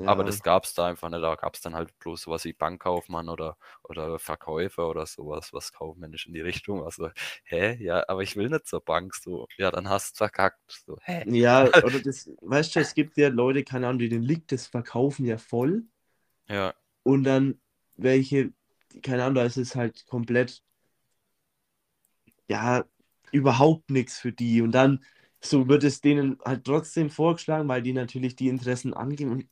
[0.05, 1.23] Aber Ja, das gab es da einfach nicht.
[1.23, 5.73] Da gab es dann halt bloß sowas wie Bankkaufmann oder, oder Verkäufer oder sowas, was
[5.73, 6.91] kaufmännisch in die Richtung war.
[6.91, 7.11] So,
[7.45, 7.77] hä?
[7.83, 9.15] Ja, aber ich will nicht zur Bank.
[9.15, 10.61] So, ja, dann hast du verkackt.
[10.87, 11.25] So, hä?
[11.25, 15.25] ja, oder das, weißt du, es gibt ja Leute, keine Ahnung, denen liegt das Verkaufen
[15.27, 15.85] ja voll.
[16.49, 17.61] Ja, Und dann
[17.97, 18.53] welche,
[19.03, 20.63] keine Ahnung, da ist es halt komplett
[22.49, 22.85] ja,
[23.33, 24.63] überhaupt nichts für die.
[24.63, 25.05] Und dann
[25.43, 29.31] so wird es denen halt trotzdem vorgeschlagen, weil die natürlich die Interessen angehen.
[29.31, 29.49] Und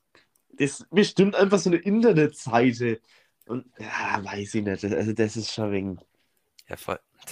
[0.59, 3.01] das ist bestimmt einfach so eine Internetseite.
[3.47, 4.85] Und ja, weiß ich nicht.
[4.85, 6.01] Also das ist schon wegen.
[6.69, 6.77] Ja,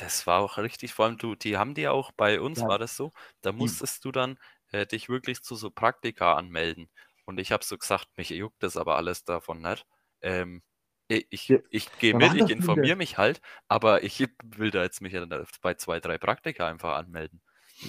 [0.01, 0.95] das war auch richtig.
[0.95, 2.69] Vor allem, du, die haben die auch bei uns, ja.
[2.69, 3.13] war das so.
[3.43, 4.39] Da musstest du dann
[4.73, 6.89] äh, dich wirklich zu so Praktika anmelden.
[7.27, 9.85] Und ich habe so gesagt, mich juckt das aber alles davon nicht.
[10.23, 10.63] Ähm,
[11.09, 15.15] ich, ich gehe mit, ich informiere mich halt, aber ich will da jetzt mich
[15.61, 17.41] bei zwei, drei Praktika einfach anmelden.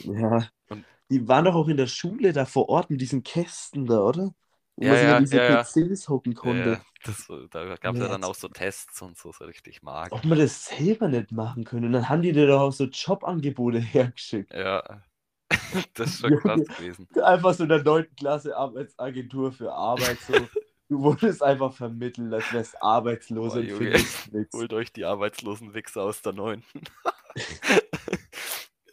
[0.04, 0.48] Ja.
[0.70, 4.02] Und die waren doch auch in der Schule da vor Ort mit diesen Kästen da,
[4.02, 4.34] oder?
[4.78, 6.80] Wo ja, man ja, diese ja, PCs hocken konnte.
[7.04, 10.12] Das, da gab es ja dann auch so Tests und so, so richtig mag.
[10.12, 11.86] Ob man das selber nicht machen können.
[11.86, 14.54] Und dann haben die dir doch auch so Jobangebote hergeschickt.
[14.54, 15.02] Ja,
[15.96, 17.08] das ist schon krass gewesen.
[17.24, 18.06] Einfach so in der 9.
[18.16, 20.20] Klasse Arbeitsagentur für Arbeit.
[20.20, 20.34] So.
[20.90, 24.56] du wurdest einfach vermittelt, als wärst arbeitslos Boah, und findest nichts.
[24.56, 26.64] Holt euch die arbeitslosen Wichser aus der 9.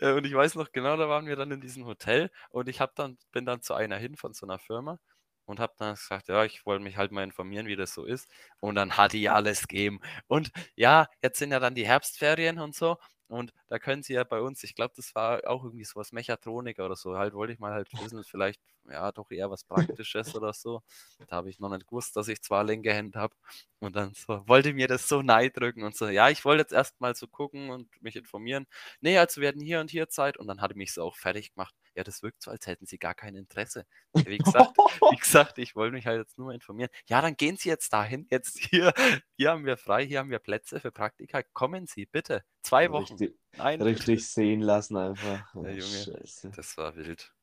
[0.00, 2.94] und ich weiß noch genau, da waren wir dann in diesem Hotel und ich hab
[2.94, 4.98] dann, bin dann zu einer hin von so einer Firma
[5.46, 8.28] und habe dann gesagt, ja, ich wollte mich halt mal informieren, wie das so ist.
[8.60, 10.00] Und dann hat die alles gegeben.
[10.26, 12.98] Und ja, jetzt sind ja dann die Herbstferien und so.
[13.28, 16.84] Und da können sie ja bei uns, ich glaube, das war auch irgendwie sowas Mechatroniker
[16.86, 17.16] oder so.
[17.16, 20.82] Halt wollte ich mal halt wissen, vielleicht ja doch eher was Praktisches oder so.
[21.28, 23.34] Da habe ich noch nicht gewusst, dass ich zwar linke Hände habe.
[23.80, 27.14] Und dann so, wollte mir das so drücken und so, ja, ich wollte jetzt erstmal
[27.14, 28.66] so gucken und mich informieren.
[29.00, 31.54] Nee, also wir hatten hier und hier Zeit und dann hatte mich so auch fertig
[31.54, 31.74] gemacht.
[31.94, 33.86] Ja, das wirkt so, als hätten sie gar kein Interesse.
[34.12, 34.76] Wie gesagt,
[35.12, 36.90] wie gesagt ich wollte mich halt jetzt nur informieren.
[37.06, 38.26] Ja, dann gehen Sie jetzt dahin.
[38.30, 38.92] Jetzt hier,
[39.36, 41.42] hier haben wir frei, hier haben wir Plätze für Praktika.
[41.52, 42.44] Kommen Sie, bitte.
[42.62, 43.12] Zwei Wochen.
[43.12, 45.54] Richtig, Nein, richtig sehen lassen einfach.
[45.54, 46.50] Oh, Junge, Scheiße.
[46.56, 47.33] das war wild.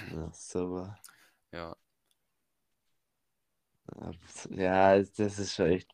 [0.00, 0.96] Ja, super.
[1.52, 1.76] Ja.
[4.50, 5.90] Ja, das ist schon echt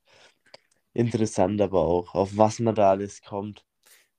[0.95, 3.65] interessant, aber auch, auf was man da alles kommt.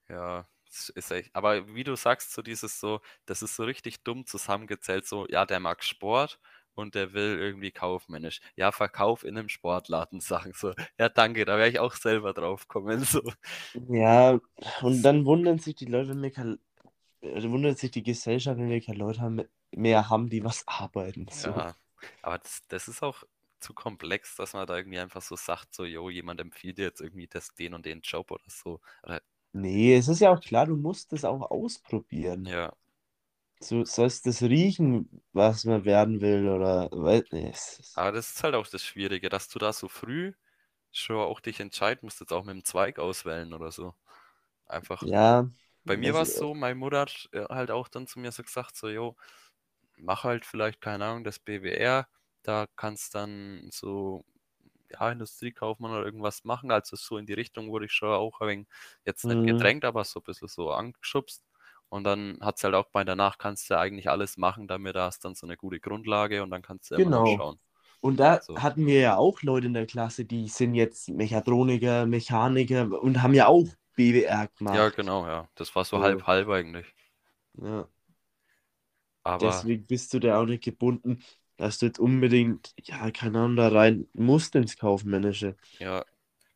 [0.09, 0.47] Ja,
[0.95, 1.35] ist echt.
[1.35, 5.45] Aber wie du sagst, so dieses so, das ist so richtig dumm zusammengezählt, so, ja,
[5.45, 6.39] der mag Sport
[6.75, 8.41] und der will irgendwie kaufmännisch.
[8.55, 10.73] Ja, Verkauf in einem Sportladen sagen so.
[10.99, 13.03] Ja, danke, da wäre ich auch selber drauf kommen.
[13.03, 13.21] So.
[13.73, 14.39] Ja,
[14.81, 16.57] und dann wundern sich die Leute, wenn wir
[17.21, 19.43] äh, wundert sich die Gesellschaft, wenn wir keine Leute haben,
[19.75, 21.27] mehr haben, die was arbeiten.
[21.31, 21.49] So.
[21.49, 21.75] Ja,
[22.21, 23.23] aber das, das ist auch
[23.59, 27.01] zu komplex, dass man da irgendwie einfach so sagt, so, jo, jemand empfiehlt dir jetzt
[27.01, 28.79] irgendwie das, den und den Job oder so.
[29.03, 32.45] Oder Nee, es ist ja auch klar, du musst es auch ausprobieren.
[32.45, 32.73] Ja.
[33.67, 37.81] Du sollst das riechen, was man werden will, oder weiß nicht.
[37.95, 40.33] Aber das ist halt auch das Schwierige, dass du da so früh
[40.91, 43.93] schon auch dich entscheiden musst, jetzt auch mit dem Zweig auswählen oder so.
[44.67, 45.03] Einfach.
[45.03, 45.49] Ja.
[45.83, 48.43] Bei mir war es so, meine Mutter hat äh, halt auch dann zu mir so
[48.43, 49.15] gesagt, so, jo,
[49.99, 52.07] mach halt vielleicht, keine Ahnung, das BWR,
[52.43, 54.23] da kannst dann so
[54.91, 56.71] ja, Industriekaufmann oder irgendwas machen.
[56.71, 58.67] Also so in die Richtung wurde ich schon auch ein wenig,
[59.05, 59.47] jetzt nicht mhm.
[59.47, 61.43] gedrängt, aber so ein bisschen so angeschubst.
[61.89, 65.05] Und dann hat es halt auch bei danach kannst du eigentlich alles machen, damit da
[65.05, 67.25] hast dann so eine gute Grundlage und dann kannst du genau.
[67.25, 67.59] immer schauen.
[68.01, 68.57] Und da so.
[68.57, 73.33] hatten wir ja auch Leute in der Klasse, die sind jetzt Mechatroniker, Mechaniker und haben
[73.33, 74.75] ja auch BWR gemacht.
[74.75, 75.49] Ja, genau, ja.
[75.55, 76.03] Das war so ja.
[76.03, 76.85] halb halb eigentlich.
[77.55, 77.87] Ja.
[79.29, 81.23] Aber Deswegen bist du da auch nicht gebunden
[81.59, 85.57] dass du jetzt unbedingt, ja, keine Ahnung, da rein musst ins Kaufmännische.
[85.79, 86.05] Ja, ein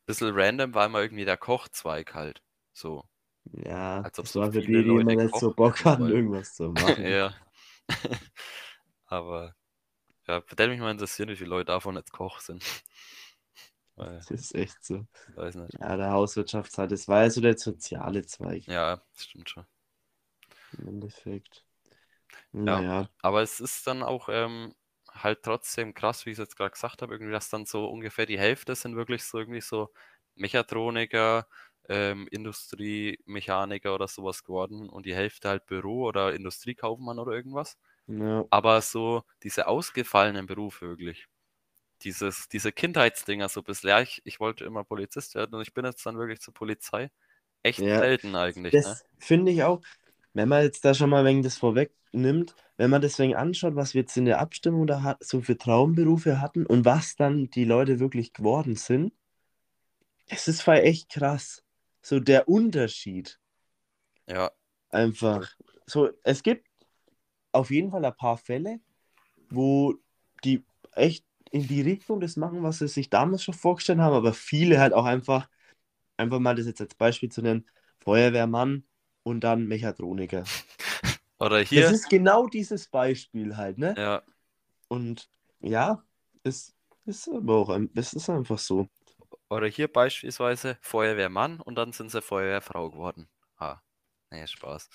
[0.06, 2.42] bisschen random war immer irgendwie der Kochzweig halt.
[2.72, 3.04] So.
[3.52, 6.54] Ja, Als ob das so war für die, die immer nicht so Bock hatten, irgendwas
[6.54, 7.04] zu machen.
[7.06, 7.34] ja.
[9.04, 9.54] Aber
[10.26, 12.64] ja, würde mich mal interessieren, wie viele Leute davon jetzt Koch sind.
[13.96, 15.06] Weil, das ist echt so.
[15.34, 15.74] Weiß nicht.
[15.78, 18.66] Ja, der Hauswirtschaftszeit, das war ja so der soziale Zweig.
[18.66, 19.66] Ja, das stimmt schon.
[20.78, 21.64] Im Endeffekt.
[22.52, 23.02] Naja.
[23.02, 24.74] Ja, aber es ist dann auch, ähm,
[25.14, 28.26] halt trotzdem krass, wie ich es jetzt gerade gesagt habe, irgendwie, dass dann so ungefähr
[28.26, 29.92] die Hälfte sind wirklich so irgendwie so
[30.34, 31.46] Mechatroniker,
[31.88, 37.78] ähm, Industriemechaniker oder sowas geworden und die Hälfte halt Büro oder Industriekaufmann oder irgendwas.
[38.06, 38.44] Ja.
[38.50, 41.26] Aber so diese ausgefallenen Berufe wirklich.
[42.02, 43.90] Dieses, diese Kindheitsdinger so bisschen.
[43.90, 47.10] Ja, ich, ich wollte immer Polizist werden und ich bin jetzt dann wirklich zur Polizei.
[47.62, 47.98] Echt ja.
[47.98, 48.72] selten eigentlich.
[48.72, 49.08] Das ne?
[49.18, 49.80] finde ich auch,
[50.34, 51.56] wenn man jetzt da schon mal wegen das
[52.14, 56.40] vorwegnimmt, wenn man deswegen anschaut, was wir jetzt in der Abstimmung da so für Traumberufe
[56.40, 59.12] hatten und was dann die Leute wirklich geworden sind,
[60.26, 61.62] es ist voll echt krass.
[62.00, 63.38] So der Unterschied.
[64.28, 64.50] Ja.
[64.90, 65.54] Einfach.
[65.86, 66.66] So, es gibt
[67.52, 68.80] auf jeden Fall ein paar Fälle,
[69.50, 69.94] wo
[70.44, 74.32] die echt in die Richtung das machen, was sie sich damals schon vorgestellt haben, aber
[74.32, 75.48] viele halt auch einfach,
[76.16, 77.66] einfach mal das jetzt als Beispiel zu nennen,
[78.00, 78.84] Feuerwehrmann
[79.22, 80.44] und dann Mechatroniker.
[81.44, 81.82] Oder hier.
[81.82, 83.94] Das ist genau dieses Beispiel halt, ne?
[83.96, 84.22] Ja.
[84.88, 85.28] Und
[85.60, 86.02] ja,
[86.42, 88.88] es ist aber auch es ist einfach so.
[89.50, 93.28] Oder hier beispielsweise Feuerwehrmann und dann sind sie Feuerwehrfrau geworden.
[93.58, 93.78] Ah.
[94.30, 94.88] Nee, Spaß.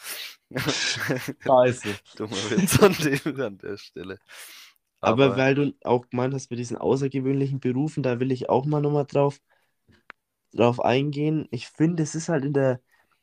[1.46, 1.96] Scheiße.
[2.18, 4.20] Dummer Witz an, dem, an der Stelle.
[5.02, 8.66] Aber, Aber weil du auch gemeint hast, mit diesen außergewöhnlichen Berufen, da will ich auch
[8.66, 9.40] mal nochmal drauf,
[10.52, 11.48] drauf eingehen.
[11.52, 12.82] Ich finde, es ist halt in der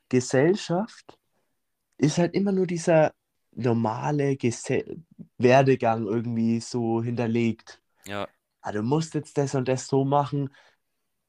[0.09, 1.19] Gesellschaft,
[1.99, 3.13] ist halt immer nur dieser
[3.53, 4.85] normale Gese
[5.39, 7.81] Werdegang irgendwie so hinterlegt.
[8.05, 8.27] ja,
[8.63, 10.51] Ah, du musst jetzt das und das so machen,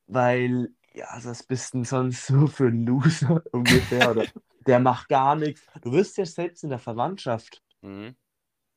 [0.08, 4.12] weil, ja, das bist du sonst so für ein Loser ungefähr.
[4.12, 4.27] Oder
[4.67, 5.63] der macht gar nichts.
[5.82, 8.15] Du wirst ja selbst in der Verwandtschaft mhm,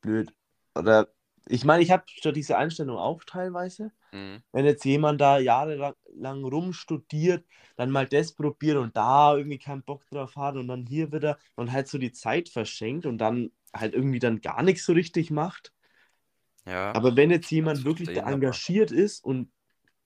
[0.01, 0.33] blöd.
[0.75, 1.13] Oder
[1.47, 3.91] ich meine, ich habe schon diese Einstellung auch teilweise.
[4.13, 7.45] Mhm, Wenn jetzt jemand da jahrelang lang rumstudiert,
[7.77, 11.37] dann mal das probiert und da irgendwie keinen Bock drauf hat und dann hier wieder
[11.55, 15.31] und halt so die Zeit verschenkt und dann halt irgendwie dann gar nichts so richtig
[15.31, 15.73] macht.
[16.65, 19.51] ja, Aber wenn jetzt jemand wirklich da verstehen, aber- engagiert ist und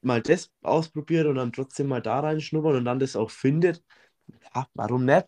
[0.02, 3.84] mal das ausprobiert und dann trotzdem mal da reinschnuppern und dann das auch findet,
[4.56, 5.28] ja, warum nicht?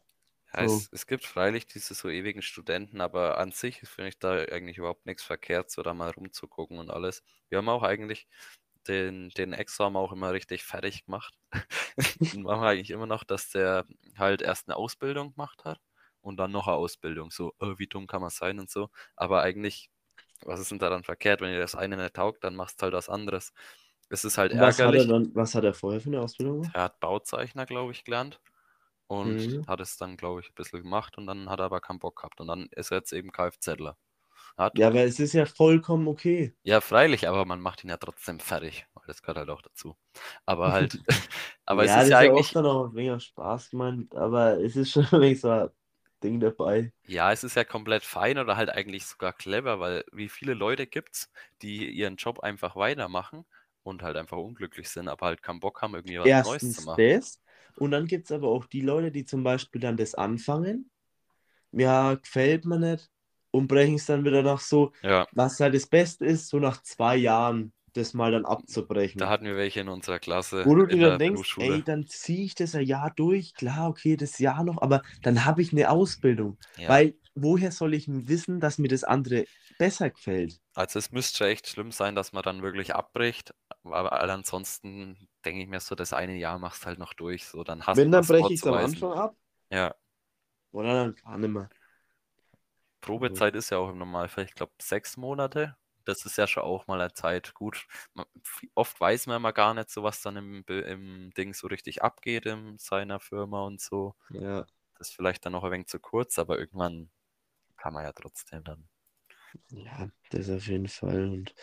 [0.53, 0.63] Ja, So.
[0.63, 4.77] es, es gibt freilich diese so ewigen Studenten, aber an sich finde ich da eigentlich
[4.77, 7.23] überhaupt nichts verkehrt, so da mal rumzugucken und alles.
[7.49, 8.27] Wir haben auch eigentlich
[8.88, 11.36] den, den wir auch immer richtig fertig gemacht.
[12.34, 13.86] Den machen wir eigentlich immer noch, dass der
[14.17, 15.80] halt erst eine Ausbildung gemacht hat
[16.21, 17.32] und dann noch eine Ausbildung.
[17.32, 18.89] So, äh, wie dumm kann man sein und so.
[19.15, 19.89] Aber eigentlich,
[20.43, 21.41] was ist denn daran verkehrt?
[21.41, 23.54] Wenn dir das eine nicht taugt, dann machst du halt was anderes.
[24.10, 25.08] Es ist halt Was hat er ärgerlich.
[25.08, 26.76] dann, was hat er vorher für eine Ausbildung gemacht?
[26.76, 28.39] Er hat Bauzeichner, glaube ich, gelernt
[29.08, 29.67] und Mhm.
[29.67, 32.17] hat es dann, glaube ich, ein bisschen gemacht und dann hat er aber keinen Bock
[32.17, 33.97] gehabt und dann ist er jetzt eben Kfzler.
[34.57, 36.55] Hat, Ja, aber es ist ja vollkommen okay.
[36.63, 39.97] ja, freilich, aber man macht ihn ja trotzdem fertig, das gehört halt auch dazu.
[40.45, 41.01] Aber halt,
[41.65, 44.75] aber ja, es ist ja das eigentlich, dann auch ein wenig Spaß gemeint, aber es
[44.75, 45.69] ist schon wenig so ein
[46.23, 46.91] Ding dabei.
[47.07, 50.85] ja, es ist ja komplett fein oder halt eigentlich sogar clever, weil wie viele Leute
[50.87, 53.45] gibt's, die ihren Job einfach weitermachen
[53.83, 56.83] und halt einfach unglücklich sind, aber halt keinen Bock haben, irgendwie was Neues zu Erstens
[56.83, 57.15] machen.
[57.15, 57.41] das.
[57.75, 60.89] Und dann gibt es aber auch die Leute, die zum Beispiel dann das anfangen.
[61.71, 63.11] Ja, gefällt mir nicht.
[63.51, 66.81] Und brechen es dann wieder nach so, Ja, was halt das Beste ist, so nach
[66.83, 69.19] zwei Jahren das mal dann abzubrechen.
[69.19, 72.45] da hatten wir welche in unserer Klasse Wo du dir dann denkst, ey, dann ziehe
[72.45, 75.89] ich das ein Jahr durch, klar, okay, das Jahr noch, aber dann habe ich eine
[75.89, 76.57] Ausbildung.
[76.77, 76.89] Ja.
[76.89, 79.45] Weil woher soll ich wissen, dass mir das andere
[79.79, 80.60] besser gefällt?
[80.75, 83.53] Also es müsste schon echt schlimm sein, dass man dann wirklich abbricht.
[83.83, 87.45] Aber ansonsten denke ich mir so, das eine Jahr machst halt noch durch.
[87.45, 88.75] So, dann hast Wenn, dann breche ich es am.
[88.75, 89.36] Anfang ab.
[89.71, 89.95] Ja,
[90.71, 91.69] Oder dann gar nicht mehr.
[93.01, 95.75] Probezeit ist ja auch im Normalfall, ich glaube, sechs Monate.
[96.05, 97.53] Das ist ja schon auch mal eine Zeit.
[97.53, 98.25] Gut, man,
[98.75, 102.45] oft weiß man immer gar nicht so, was dann im, im Ding so richtig abgeht
[102.45, 104.15] in seiner Firma und so.
[104.29, 104.65] Ja.
[104.97, 107.10] Das ist vielleicht dann noch ein wenig zu kurz, aber irgendwann
[107.75, 108.88] kann man ja trotzdem dann.
[109.69, 111.29] Ja, das auf jeden Fall.
[111.29, 111.53] Und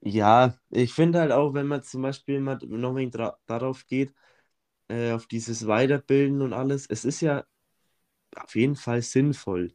[0.00, 3.14] ja, ich finde halt auch, wenn man zum Beispiel mal noch ein wenig
[3.46, 4.12] darauf geht,
[4.88, 7.44] äh, auf dieses Weiterbilden und alles, es ist ja
[8.36, 9.74] auf jeden Fall sinnvoll,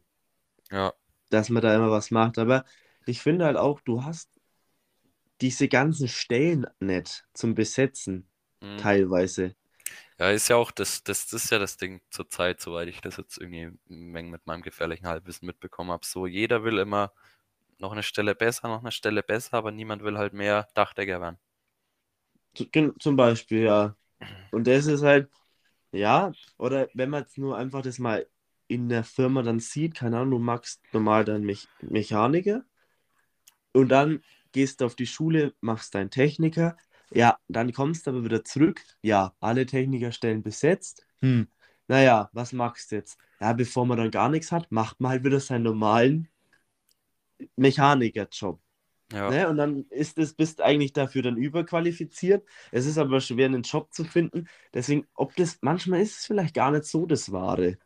[0.72, 0.92] Ja,
[1.32, 2.38] dass man da immer was macht.
[2.38, 2.64] Aber
[3.06, 4.28] ich finde halt auch, du hast
[5.40, 8.28] diese ganzen Stellen nicht zum Besetzen,
[8.60, 8.76] mm.
[8.78, 9.56] teilweise.
[10.18, 13.00] Ja, ist ja auch das, das, das ist ja das Ding zur Zeit, soweit ich
[13.00, 16.06] das jetzt irgendwie wenig mit meinem gefährlichen Halbwissen mitbekommen habe.
[16.06, 17.12] So, jeder will immer
[17.78, 21.38] noch eine Stelle besser, noch eine Stelle besser, aber niemand will halt mehr Dachdecker werden.
[23.00, 23.96] Zum Beispiel, ja.
[24.52, 25.28] Und das ist halt,
[25.90, 28.28] ja, oder wenn man jetzt nur einfach das mal
[28.72, 32.64] in der Firma dann sieht, keine Ahnung, du magst normal dann Mech Mechaniker
[33.72, 36.76] und dann gehst du auf die Schule, machst deinen Techniker,
[37.10, 41.48] ja, dann kommst du aber wieder zurück, ja, alle Technikerstellen besetzt, hm,
[41.88, 43.18] naja, was machst du jetzt?
[43.40, 46.28] Ja, bevor man dann gar nichts hat, macht man halt wieder seinen normalen
[47.56, 48.60] Mechanikerjob.
[49.12, 49.48] Ja, Ne?
[49.48, 52.46] Und dann ist es, bist eigentlich dafür dann überqualifiziert.
[52.70, 54.48] Es ist aber schwer, einen Job zu finden.
[54.72, 57.76] Deswegen, ob das, manchmal ist es vielleicht gar nicht so das Wahre.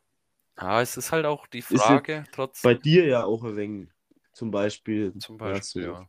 [0.61, 3.89] Ja, es ist halt auch die Frage, trotz Bei dir ja auch ein wenig
[4.33, 5.13] zum Beispiel.
[5.19, 6.09] zum ja, Beispiel, ja.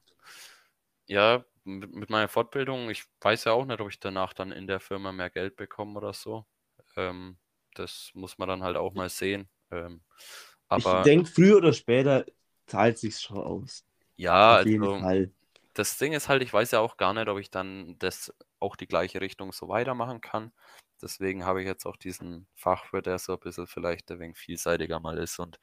[1.08, 4.68] Ja, mit, mit meiner Fortbildung, ich weiß ja auch nicht, ob ich danach dann in
[4.68, 6.46] der Firma mehr Geld bekomme oder so.
[6.96, 7.38] Ähm,
[7.76, 9.50] das muss man dann halt auch mal sehen.
[9.72, 10.02] Ähm,
[10.76, 12.26] Ich aber denke, früher oder später
[12.66, 13.86] zahlt sich schon aus.
[14.18, 15.00] ja, Auf jeden also.
[15.00, 15.32] Fall.
[15.74, 18.76] Das Ding ist halt, ich weiß ja auch gar nicht, ob ich dann das auch
[18.76, 20.52] die gleiche Richtung so weitermachen kann.
[21.02, 25.00] Deswegen habe ich jetzt auch diesen Fachwirt, der so ein bisschen vielleicht ein wenig vielseitiger
[25.00, 25.40] mal ist.
[25.40, 25.60] Und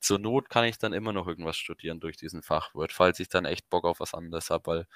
[0.00, 3.44] zur Not kann ich dann immer noch irgendwas studieren durch diesen Fachwirt, falls ich dann
[3.44, 4.66] echt Bock auf was anderes habe.
[4.66, 4.86] Weil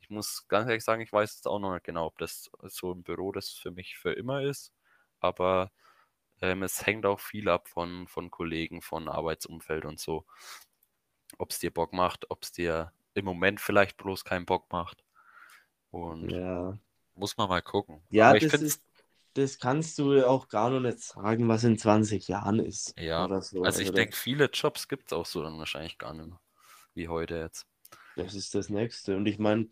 [0.00, 2.92] ich muss ganz ehrlich sagen, ich weiß jetzt auch noch nicht genau, ob das so
[2.92, 4.72] im Büro das für mich für immer ist.
[5.20, 5.72] Aber
[6.40, 10.26] ähm, es hängt auch viel ab von, von Kollegen, von Arbeitsumfeld und so.
[11.38, 15.04] Ob es dir Bock macht, ob es dir im Moment vielleicht bloß keinen Bock macht.
[15.90, 16.78] Und Ja,
[17.14, 18.02] muss man mal gucken.
[18.10, 18.82] ja Aber ich finde ist,
[19.34, 22.98] das kannst du auch gar noch nicht sagen, was in 20 Jahren ist.
[22.98, 23.62] Ja, so.
[23.62, 26.40] also ich denke, viele Jobs gibt es auch so dann wahrscheinlich gar nicht mehr,
[26.94, 27.66] wie heute jetzt.
[28.16, 29.16] das ist das Nächste.
[29.16, 29.68] Und ich meine,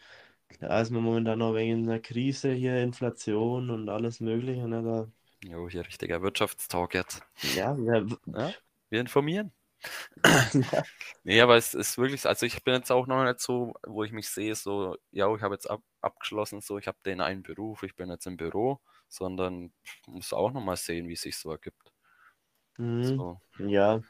[0.48, 4.68] klar ist man momentan noch wegen einer Krise hier, Inflation und alles Mögliche.
[4.68, 4.82] Ne?
[4.82, 5.08] Da,
[5.44, 7.22] Jo, hier richtiger Wirtschaftstalk jetzt.
[7.56, 8.54] ja, ja, Ja,
[8.90, 9.52] wir informieren.
[10.72, 10.82] ja.
[11.24, 14.12] Nee, aber es ist wirklich, also ich bin jetzt auch noch nicht so, wo ich
[14.12, 17.82] mich sehe, so, ja, ich habe jetzt ab, abgeschlossen, so, ich habe den einen Beruf,
[17.82, 19.72] ich bin jetzt im Büro, sondern
[20.06, 21.92] muss auch noch mal sehen, wie es sich so ergibt.
[22.78, 23.18] Mhm.
[23.18, 23.40] So.
[23.58, 24.02] Ja,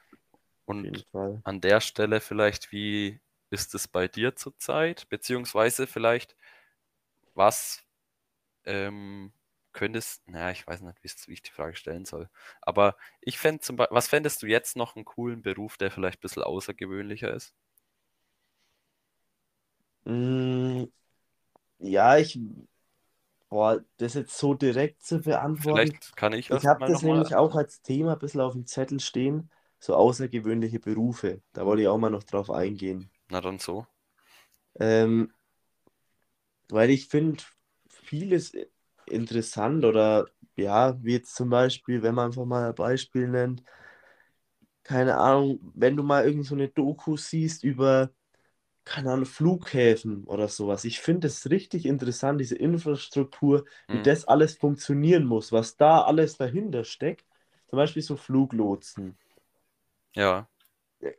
[0.67, 1.05] Und
[1.45, 5.09] an der Stelle vielleicht, wie ist es bei dir zurzeit?
[5.09, 6.37] Beziehungsweise vielleicht,
[7.35, 7.83] was
[8.67, 9.33] ähm,
[9.73, 12.31] könntest, naja, ich weiß nicht, wie ich die Frage stellen soll.
[12.63, 16.19] Aber ich fände zum Beispiel, was fändest du jetzt noch einen coolen Beruf, der vielleicht
[16.21, 17.55] ein bisschen außergewöhnlicher ist?
[20.05, 20.87] Mm,
[21.81, 22.39] ja, ich,
[23.49, 25.93] boah, das jetzt so direkt zu beantworten.
[25.93, 29.01] Vielleicht kann ich Ich habe das nämlich auch als Thema ein bisschen auf dem Zettel
[29.01, 31.43] stehen, so außergewöhnliche Berufe.
[31.53, 33.11] Da wollte ich auch mal noch drauf eingehen.
[33.29, 33.87] Na dann so.
[34.79, 35.33] Ähm,
[36.69, 37.43] weil ich finde
[37.89, 38.53] vieles
[39.07, 43.63] interessant oder ja, wie jetzt zum Beispiel, wenn man einfach mal ein Beispiel nennt,
[44.83, 48.11] keine Ahnung, wenn du mal irgend so eine Doku siehst über,
[48.87, 50.85] keine Ahnung, Flughäfen oder sowas.
[50.87, 54.03] Ich finde es richtig interessant, diese Infrastruktur, wie Hm.
[54.03, 57.27] das alles funktionieren muss, was da alles dahinter steckt.
[57.69, 59.19] Zum Beispiel so Fluglotsen.
[60.15, 60.49] Ja,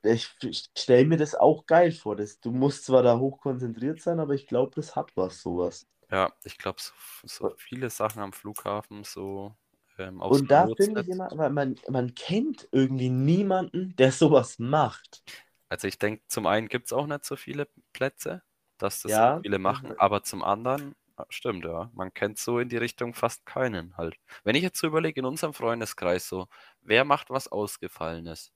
[0.04, 2.16] Ich, ich stelle mir das auch geil vor.
[2.16, 5.88] Das, du musst zwar da hoch konzentriert sein, aber ich glaube, das hat was, sowas.
[6.12, 6.94] ja, ich glaube, so,
[7.28, 9.56] so viele Sachen am Flughafen, so
[9.98, 15.24] ähm, Und da finde ich immer, weil man, man kennt irgendwie niemanden, der sowas macht.
[15.70, 18.44] Also ich denke, zum einen gibt es auch nicht so viele Plätze,
[18.78, 22.70] dass das Ja, viele machen, aber zum anderen, ah, stimmt, ja, man kennt so in
[22.70, 24.18] die Richtung fast keinen halt.
[24.44, 26.48] Wenn ich jetzt so überlege, in unserem Freundeskreis so,
[26.82, 28.52] wer macht was Ausgefallenes?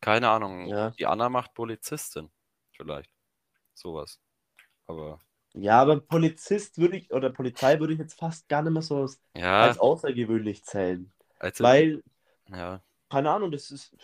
[0.00, 0.92] Keine Ahnung, ja.
[0.98, 2.30] die Anna macht Polizistin,
[2.72, 3.10] vielleicht,
[3.74, 4.20] sowas.
[4.86, 5.20] Aber
[5.54, 9.02] Ja, aber Polizist würde ich, oder Polizei würde ich jetzt fast gar nicht mehr so
[9.02, 11.12] als, ja, als außergewöhnlich zählen.
[11.40, 12.02] also, Weil,
[12.50, 13.94] ja, keine Ahnung, das ist,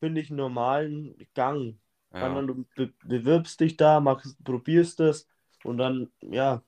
[0.00, 1.78] finde ich, einen normalen Gang.
[2.12, 5.28] Ja, Ahnung, du be bewirbst dich da, machst, probierst es
[5.64, 6.62] und dann, ja,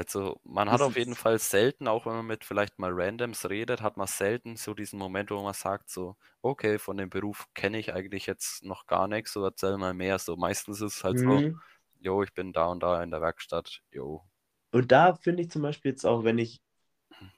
[0.00, 3.82] also man hat auf jeden Fall selten, auch wenn man mit vielleicht mal Randoms redet,
[3.82, 7.78] hat man selten so diesen Moment, wo man sagt so, okay, von dem Beruf kenne
[7.78, 10.18] ich eigentlich jetzt noch gar nichts, so erzähl mal mehr.
[10.18, 11.60] So meistens ist es halt so, mhm.
[12.00, 14.24] jo, ich bin da und da in der Werkstatt, jo.
[14.72, 16.62] Und da finde ich zum Beispiel jetzt auch, wenn ich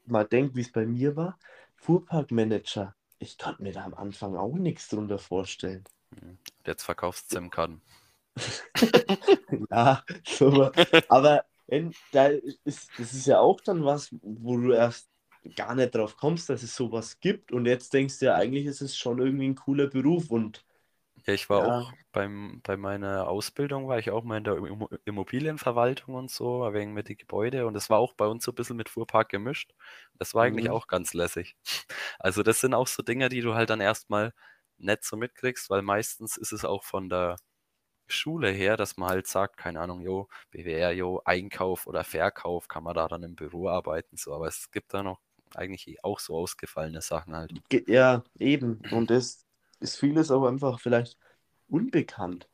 [0.05, 1.39] mal denke, wie es bei mir war,
[1.77, 5.85] Fuhrparkmanager, ich konnte mir da am Anfang auch nichts drunter vorstellen.
[6.21, 6.39] Hm.
[6.67, 7.81] Jetzt verkaufst du SIM-Karten.
[9.71, 10.71] Ja, so,
[11.09, 15.09] aber wenn, da ist, das ist ja auch dann was, wo du erst
[15.57, 18.81] gar nicht drauf kommst, dass es sowas gibt und jetzt denkst du ja, eigentlich ist
[18.81, 20.65] es schon irgendwie ein cooler Beruf und
[21.27, 24.55] Ja, ich war ja, auch beim, bei meiner Ausbildung, war ich auch mal in der
[24.57, 28.53] Immo- Immobilienverwaltung und so, wegen mit die Gebäude und das war auch bei uns so
[28.53, 29.73] ein bisschen mit Fuhrpark gemischt.
[30.19, 31.57] Das war eigentlich mhm, auch ganz lässig.
[32.19, 34.33] Also das sind auch so Dinge, die du halt dann erstmal
[34.79, 37.37] nicht so mitkriegst, weil meistens ist es auch von der
[38.09, 42.85] Schule her, dass man halt sagt, keine Ahnung, jo, BWR, jo, Einkauf oder Verkauf, kann
[42.85, 45.21] man da dann im Büro arbeiten, so, aber es gibt da noch
[45.55, 47.55] eigentlich auch so ausgefallene Sachen halt.
[47.87, 48.81] ja, eben.
[48.91, 49.47] Und das
[49.83, 51.19] ist vieles auch einfach vielleicht
[51.69, 52.49] unbekannt.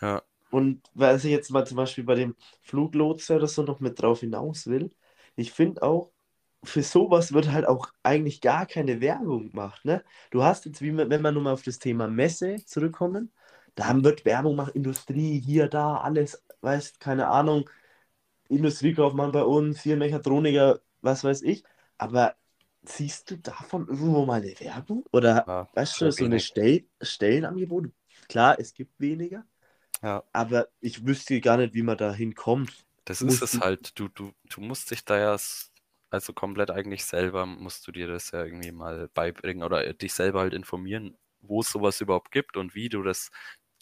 [0.00, 4.00] Ja, Und weil ich jetzt mal zum Beispiel bei dem Fluglotse oder so noch mit
[4.00, 4.94] drauf hinaus will,
[5.36, 6.12] ich finde auch,
[6.64, 10.02] für sowas wird halt auch eigentlich gar keine Werbung gemacht, ne?
[10.30, 13.32] Du hast jetzt, wie wenn wir nur mal auf das Thema Messe zurückkommen,
[13.74, 17.68] da wird Werbung gemacht, Industrie, hier, da, alles, weißt, keine Ahnung,
[18.48, 21.64] Industriekaufmann bei uns, hier Mechatroniker, was weiß ich.
[21.98, 22.36] Aber
[22.84, 25.04] siehst du davon irgendwo mal eine Werbung?
[25.12, 26.40] Oder ja, weißt du, so eine.
[26.40, 27.90] Stell Stellenangebot?
[28.28, 29.44] Klar, es gibt weniger,
[30.02, 30.24] Ja.
[30.32, 32.86] aber ich wüsste gar nicht, wie man da hinkommt.
[33.04, 33.98] Das ist Musst es du, halt.
[33.98, 35.36] Du, du, du musst dich da ja,
[36.10, 40.40] also komplett eigentlich selber, musst du dir das ja irgendwie mal beibringen oder dich selber
[40.40, 43.30] halt informieren, wo es sowas überhaupt gibt und wie du das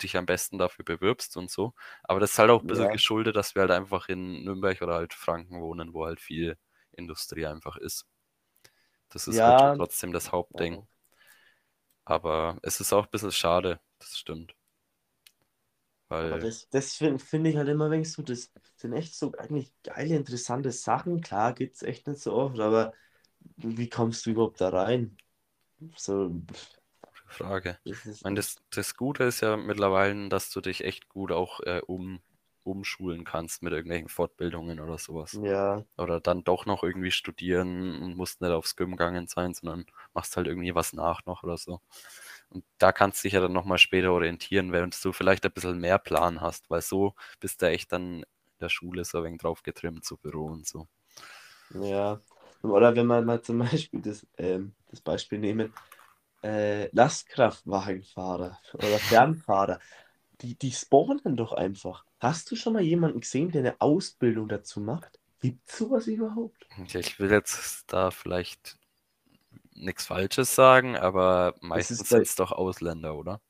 [0.02, 1.74] dich am besten dafür bewirbst und so.
[2.02, 4.80] Aber das ist halt auch ein bisschen ja, geschuldet, dass wir halt einfach in Nürnberg
[4.82, 6.56] oder halt Franken wohnen, wo halt viel
[6.92, 8.06] Industrie einfach ist.
[9.12, 10.88] Das ist halt ja, trotzdem das Hauptding.
[12.04, 14.54] Aber es ist auch ein bisschen schade, das stimmt.
[16.24, 19.32] Aber Weil, das, das finde find ich halt immer wenig so, das sind echt so
[19.38, 21.20] eigentlich geile, interessante Sachen.
[21.20, 22.92] Klar, gibt es echt nicht so oft, aber
[23.56, 25.16] wie kommst du überhaupt da rein?
[25.96, 26.42] So,
[27.26, 27.78] Frage.
[27.84, 31.58] das Ich meine, das, das Gute ist ja mittlerweile, dass du dich echt gut auch
[31.60, 31.80] äh,
[32.64, 35.40] umschulen kannst mit irgendwelchen Fortbildungen oder sowas.
[35.42, 39.86] Ja, Oder dann doch noch irgendwie studieren und musst nicht aufs Gym gegangen sein, sondern
[40.14, 41.80] machst halt irgendwie was nach noch oder so.
[42.50, 45.80] Und da kannst du dich ja dann nochmal später orientieren, während du vielleicht ein bisschen
[45.80, 48.24] mehr Plan hast, weil so bist du echt dann in
[48.60, 50.88] der Schule so ein wenig drauf getrimmt, so Büro und so.
[51.70, 52.20] ja.
[52.62, 55.72] Oder wenn wir mal zum Beispiel das, ähm, das Beispiel nehmen,
[56.44, 59.80] äh, Lastkraftwagenfahrer oder Fernfahrer,
[60.42, 62.04] die, die spawnen doch einfach.
[62.22, 65.20] Hast du schon mal jemanden gesehen, der eine Ausbildung dazu macht?
[65.40, 66.66] Gibt es sowas überhaupt?
[66.94, 68.76] Ich will jetzt da vielleicht
[69.74, 73.40] nichts Falsches sagen, aber meistens ist sind es doch Ausländer, oder?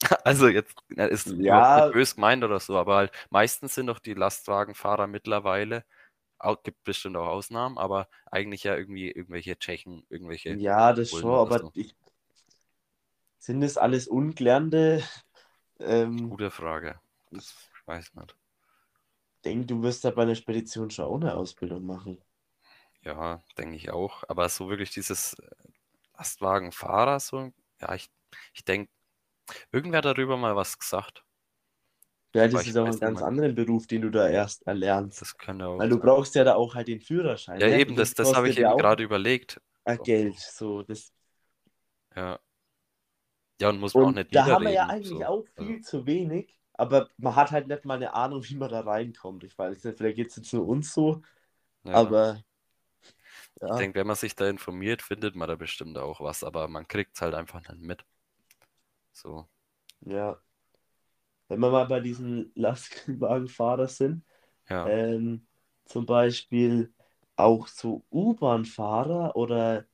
[0.24, 1.60] Also jetzt ist Ja.
[1.74, 5.84] nicht böse gemeint oder so, aber halt meistens sind doch die Lastwagenfahrer mittlerweile,
[6.38, 11.30] au- gibt bestimmt auch Ausnahmen, aber eigentlich ja irgendwie irgendwelche Tschechen, irgendwelche Ja, das Polen
[11.30, 11.72] schon, aber so.
[11.72, 11.96] ich,
[13.38, 15.02] sind das alles Ungelernte?
[15.80, 16.98] Ähm, Gute Frage.
[17.30, 18.36] Das ich weiß nicht.
[19.44, 22.22] denk, du wirst da bei einer Spedition schon auch eine Ausbildung machen.
[23.02, 24.24] Ja, denke ich auch.
[24.28, 25.50] Aber so wirklich dieses äh,
[26.16, 28.10] Lastwagenfahrer, so, ja, ich,
[28.52, 28.90] ich denke,
[29.72, 31.24] irgendwer hat darüber mal was gesagt.
[32.32, 35.20] Vielleicht Aber ist auch ein ganz anderen Beruf, den du da erst erlernst.
[35.20, 37.60] Das könnte auch Weil du brauchst ja da auch halt den Führerschein.
[37.60, 37.80] Ja, ne?
[37.80, 39.60] eben, das, das habe ich ja eben auch gerade überlegt.
[39.84, 40.38] äh, Geld.
[40.38, 41.12] So, das,
[42.14, 42.38] Ja.
[43.60, 45.24] Ja, und muss man auch und nicht da haben wir ja eigentlich so.
[45.24, 48.70] auch Also, viel zu wenig, aber man hat halt nicht mal eine Ahnung, wie man
[48.70, 49.44] da reinkommt.
[49.44, 51.22] Ich weiß nicht, vielleicht geht es jetzt nur uns so,
[51.84, 52.04] ja.
[52.04, 52.44] aber
[53.64, 56.68] Ich ja, denke, wenn man sich da informiert, findet man da bestimmt auch was, aber
[56.68, 58.04] man kriegt es halt einfach nicht mit.
[59.12, 59.48] So.
[60.06, 60.40] ja.
[61.48, 64.24] Wenn wir mal bei diesen Lastwagenfahrer sind,
[64.68, 64.92] Ja.
[64.92, 65.46] ähm,
[65.86, 66.94] zum Beispiel
[67.36, 69.86] auch so U-Bahn-Fahrer oder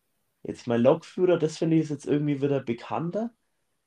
[0.42, 3.32] jetzt mal Lokführer, das finde ich ist jetzt irgendwie wieder bekannter.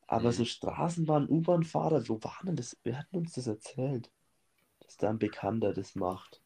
[0.09, 0.33] Aber Mhm.
[0.33, 2.77] so Straßenbahn, U-Bahn-Fahrer, wo war denn das?
[2.83, 4.11] Wer hat uns das erzählt?
[4.81, 6.41] Dass da ein Bekannter das macht.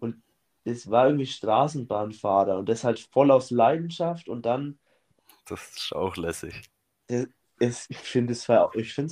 [0.00, 0.22] Und
[0.64, 4.78] es war irgendwie Straßenbahnfahrer und das halt voll aus Leidenschaft und dann,
[5.46, 6.70] Das ist auch lässig.
[7.08, 7.26] das,
[7.58, 8.48] es, ich finde es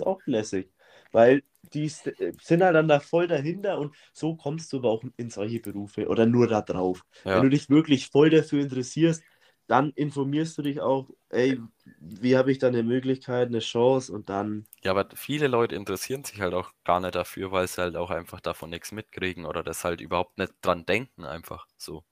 [0.02, 0.70] auch lässig,
[1.12, 1.42] weil
[1.72, 2.02] die s-
[2.42, 6.08] sind halt dann da voll dahinter und so kommst du aber auch in solche Berufe
[6.08, 7.02] oder nur da drauf.
[7.24, 7.32] Ja.
[7.32, 9.24] Wenn du dich wirklich voll dafür interessierst,
[9.66, 11.60] dann informierst du dich auch, ey,
[12.00, 16.22] wie habe ich da eine Möglichkeit, eine Chance und dann, Ja, aber viele Leute interessieren
[16.22, 19.64] sich halt auch gar nicht dafür, weil sie halt auch einfach davon nichts mitkriegen oder
[19.64, 22.04] das halt überhaupt nicht dran denken, einfach so.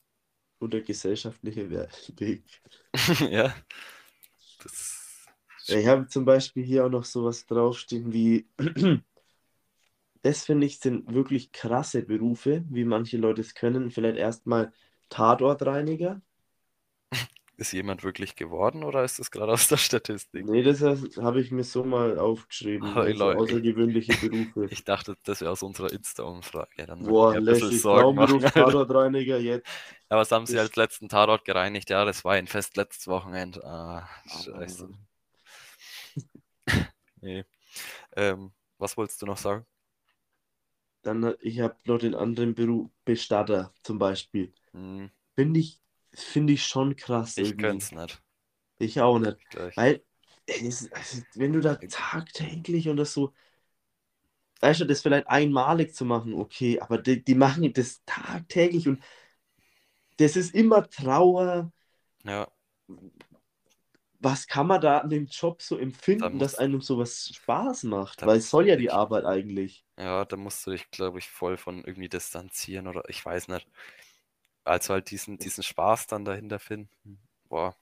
[0.61, 1.88] und der gesellschaftliche We-
[2.18, 2.62] Weg.
[3.30, 3.55] Ja.
[4.62, 5.26] Das
[5.68, 8.48] Ja, Ich habe zum Beispiel hier auch noch sowas draufstehen wie,
[10.22, 13.90] das finde ich sind wirklich krasse Berufe, wie manche Leute es können.
[13.90, 14.72] Vielleicht erstmal
[15.11, 16.22] Tatortreiniger.
[17.57, 20.46] ist jemand wirklich geworden oder ist das gerade aus der Statistik?
[20.46, 22.94] Nee, das habe ich mir so mal aufgeschrieben.
[22.94, 23.38] Hey, Also Leute.
[23.38, 24.68] außergewöhnliche Berufe.
[24.72, 26.86] Ich dachte, das wäre aus unserer Insta-Umfrage.
[26.86, 27.82] Dann würde Boah, lässig.
[27.90, 28.50] Traumberuf.
[28.53, 29.66] Tatortreiniger jetzt.
[30.11, 31.90] Ja, was haben sie als letzten Tatort gereinigt?
[31.90, 33.64] Ja, das war ein Fest letztes Wochenende.
[33.64, 34.88] Ah, scheiße.
[37.20, 37.44] Nee.
[38.16, 39.66] Ähm, was wolltest du noch sagen?
[41.03, 44.53] Dann, ich habe noch den anderen Beruf, Bestatter zum Beispiel.
[44.74, 45.82] Hm, Finde ich,
[46.14, 47.62] finde ich schon krass ich irgendwie.
[47.62, 48.22] könnte es nicht.
[48.78, 49.38] Ich auch nicht.
[49.50, 49.76] Gleich.
[49.76, 50.04] Weil,
[50.48, 50.88] also,
[51.34, 53.32] wenn du da tagtäglich und das so,
[54.60, 59.02] weißt du, das vielleicht einmalig zu machen, okay, aber die, die machen das tagtäglich und
[60.18, 61.70] das ist immer Trauer.
[62.24, 62.48] Ja,
[64.20, 65.76] Was kann man da an dem Job so
[66.18, 68.24] Da empfinden, dass einem sowas Spaß macht?
[68.24, 69.84] Weil es soll ja die Arbeit eigentlich.
[69.98, 73.66] ja, da musst du dich, glaube ich, voll von irgendwie distanzieren oder ich weiß nicht.
[74.64, 77.20] Also halt diesen, diesen Spaß dann dahinter finden.
[77.48, 77.76] Boah.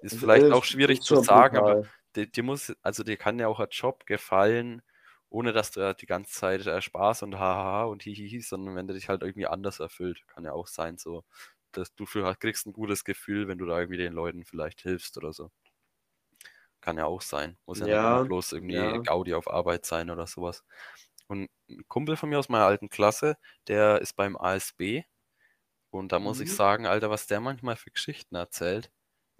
[0.00, 1.90] Ist Also, vielleicht äh, auch schwierig zu sagen, aber brutal.
[2.16, 4.82] dir, dir muss, also dir kann ja auch ein Job gefallen,
[5.30, 8.86] ohne dass du ja die ganze Zeit äh, Spaß und hahaha und hihihi, sondern wenn
[8.88, 11.24] der dich halt irgendwie anders erfüllt, kann ja auch sein, so,
[11.72, 15.16] dass du für, kriegst ein gutes Gefühl, wenn du da irgendwie den Leuten vielleicht hilfst
[15.18, 15.50] oder so.
[16.80, 17.56] Kann ja auch sein.
[17.66, 19.02] Muss ja, nicht Ja, immer bloß irgendwie ja.
[19.02, 20.64] Gaudi auf Arbeit sein oder sowas.
[21.28, 23.36] Und ein Kumpel von mir aus meiner alten Klasse,
[23.68, 25.04] der ist beim ASB
[25.98, 26.52] und da muss ich Mhm.
[26.52, 28.90] sagen, Alter, was der manchmal für Geschichten erzählt.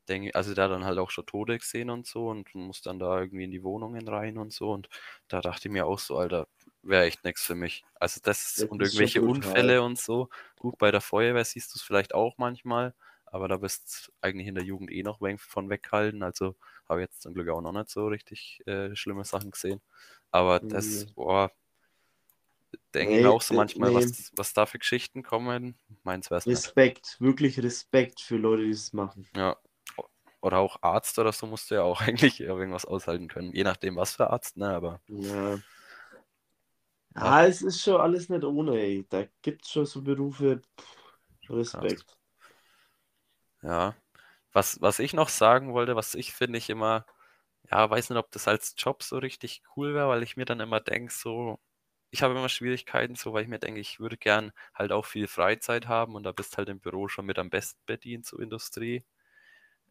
[0.09, 2.99] Denke, also der hat dann halt auch schon Tode gesehen und so und muss dann
[2.99, 4.71] da irgendwie in die Wohnungen rein und so.
[4.73, 4.89] Und
[5.29, 6.47] da dachte ich mir auch so, Alter,
[6.83, 7.85] wäre echt nichts für mich.
[7.95, 9.23] Also das Das und irgendwelche brutal.
[9.23, 10.29] Unfälle und so.
[10.59, 12.95] Gut, bei der Feuerwehr siehst du es vielleicht auch manchmal,
[13.27, 16.23] aber da bist du eigentlich in der Jugend eh noch von weghalten.
[16.23, 16.57] Also
[16.89, 19.81] habe ich jetzt zum Glück auch noch nicht so richtig äh, schlimme Sachen gesehen.
[20.31, 21.15] Aber das, Nee.
[21.15, 21.51] boah,
[22.95, 23.95] denke ich Nee, auch so manchmal, nee.
[23.95, 25.79] was, was da für Geschichten kommen.
[26.05, 26.75] Meins wäre es nicht.
[26.75, 29.29] Respekt, wirklich Respekt für Leute, die es machen.
[29.37, 29.57] Ja.
[30.41, 33.53] Oder auch Arzt oder so musst du ja auch eigentlich irgendwas aushalten können.
[33.53, 34.71] Je nachdem, was für Arzt, ne?
[34.71, 35.59] Aber Ja.
[37.17, 39.07] Ja, es ist schon alles nicht ohne, ey.
[39.09, 42.19] Da gibt es schon so Berufe, pff, Respekt.
[43.63, 43.95] Ja.
[44.53, 47.07] Was, was ich noch sagen wollte, was ich finde ich immer,
[47.71, 50.61] ja, weiß nicht, ob das als Job so richtig cool wäre, weil ich mir dann
[50.61, 51.61] immer denke, so,
[52.15, 55.27] ich habe immer Schwierigkeiten, so, weil ich mir denke, ich würde gern halt auch viel
[55.27, 59.05] Freizeit haben und da bist halt im Büro schon mit am besten bedient, so Industrie.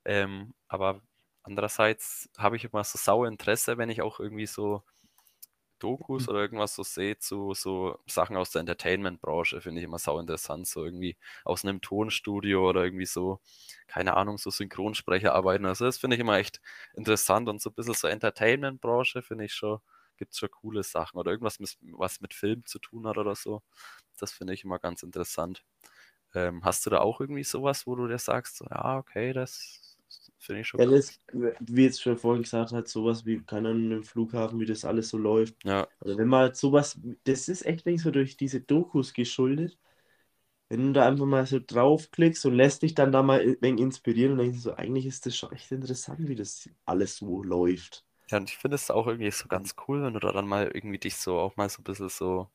[0.05, 1.01] Ähm, aber
[1.43, 4.83] andererseits habe ich immer so sauer Interesse, wenn ich auch irgendwie so
[5.79, 10.19] Dokus oder irgendwas so sehe zu so Sachen aus der Entertainment-Branche, finde ich immer sau
[10.19, 10.67] interessant.
[10.67, 13.41] So irgendwie aus einem Tonstudio oder irgendwie so,
[13.87, 15.65] keine Ahnung, so Synchronsprecher arbeiten.
[15.65, 16.61] Also das finde ich immer echt
[16.95, 19.79] interessant und so ein bisschen so Entertainment-Branche finde ich schon,
[20.17, 21.17] gibt es schon coole Sachen.
[21.19, 23.61] Oder irgendwas, mit, was mit Film zu tun hat oder so.
[24.19, 25.63] Das finde ich immer ganz interessant.
[26.35, 29.81] Ähm, hast du da auch irgendwie sowas, wo du dir sagst, so, ja, okay, das
[30.39, 33.91] Finde ich schon Ja, das, wie jetzt schon vorhin gesagt hat, sowas wie, keine Ahnung,
[33.91, 35.55] im Flughafen, wie das alles so läuft.
[35.63, 39.77] Ja, Also wenn man halt sowas, das ist echt nicht so durch diese Dokus geschuldet.
[40.69, 43.81] Wenn du da einfach mal so draufklickst und lässt dich dann da mal ein wenig
[43.81, 48.05] inspirieren und denkst so, eigentlich ist das schon echt interessant, wie das alles so läuft.
[48.29, 50.69] Ja, und ich finde es auch irgendwie so ganz cool, wenn du da dann mal
[50.73, 52.49] irgendwie dich so auch mal so ein bisschen so,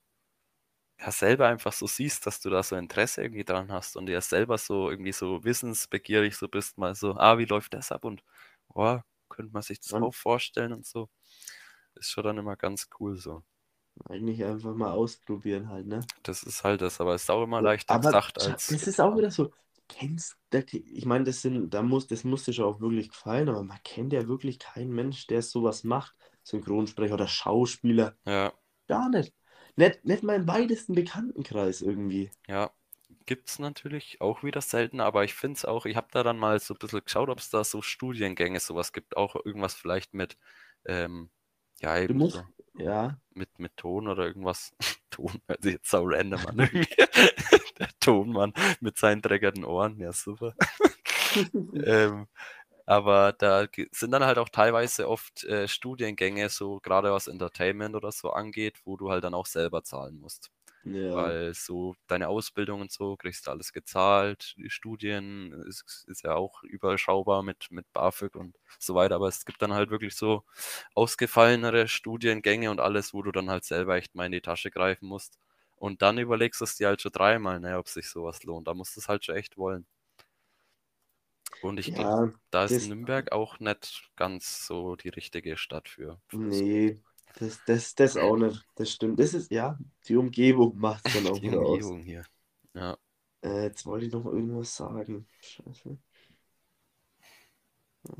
[1.01, 4.21] ja, selber einfach so siehst, dass du da so Interesse irgendwie dran hast und dir
[4.21, 8.23] selber so irgendwie so wissensbegierig so bist, mal so, ah, wie läuft das ab und,
[8.75, 8.99] oh,
[9.29, 11.09] könnte man sich das Und auch vorstellen und so.
[11.95, 13.43] Ist schon dann immer ganz cool so.
[14.09, 16.01] eigentlich einfach mal ausprobieren halt, ne?
[16.23, 19.01] Das ist halt das, aber es ist auch immer leichter Aber gesagt als das ist
[19.01, 19.53] auch wieder so,
[19.89, 23.63] kennst, ich meine, das sind, da muss, das muss dir schon auch wirklich gefallen, aber
[23.63, 26.15] man kennt ja wirklich keinen Mensch, der sowas macht.
[26.45, 28.17] Synchronsprecher oder Schauspieler.
[28.27, 28.53] Ja,
[28.89, 29.35] Gar nicht.
[29.77, 32.31] Nicht, nicht mal im weitesten Bekanntenkreis irgendwie.
[32.49, 32.71] ja,
[33.27, 36.59] gibt's natürlich auch wieder selten, aber ich finde es auch, ich habe da dann mal
[36.61, 40.39] so ein bisschen geschaut, ob es da so Studiengänge sowas gibt, auch irgendwas vielleicht mit,
[40.87, 41.31] ähm,
[41.81, 42.83] ja, eben musst, so.
[42.83, 44.73] ja, mit, mit Ton oder irgendwas.
[45.11, 46.57] Ton hört sich jetzt so random an.
[48.09, 50.55] Tonmann mit seinen dreckigen Ohren, ja super.
[51.85, 52.29] Ähm,
[52.87, 58.13] aber da sind dann halt auch teilweise oft äh, Studiengänge, so gerade was Entertainment oder
[58.13, 60.51] so angeht, wo du halt dann auch selber zahlen musst.
[60.85, 64.55] ja, Weil so deine Ausbildung und so kriegst du alles gezahlt.
[64.59, 69.17] Die Studien ist, ist ja auch überschaubar mit, mit BAföG und so weiter.
[69.17, 70.45] Aber es gibt dann halt wirklich so
[70.95, 75.09] ausgefallenere Studiengänge und alles, wo du dann halt selber echt mal in die Tasche greifen
[75.09, 75.39] musst.
[75.79, 78.69] Und dann überlegst du es dir halt schon dreimal, ne, ob sich sowas lohnt.
[78.69, 79.87] Da musst du es halt schon echt wollen.
[81.61, 86.21] Und ich glaube, ja, da ist Nürnberg auch nicht ganz so die richtige Stadt für,
[86.33, 87.01] nee,
[87.39, 88.67] das, das, das auch nicht.
[88.77, 89.19] Das stimmt.
[89.21, 91.93] Das ist, ja, die Umgebung macht es dann auch Die wieder aus.
[91.93, 92.25] Umgebung hier.
[92.75, 92.97] Ja,
[93.43, 95.27] Äh, jetzt wollte ich noch irgendwas sagen.
[95.41, 95.99] Scheiße.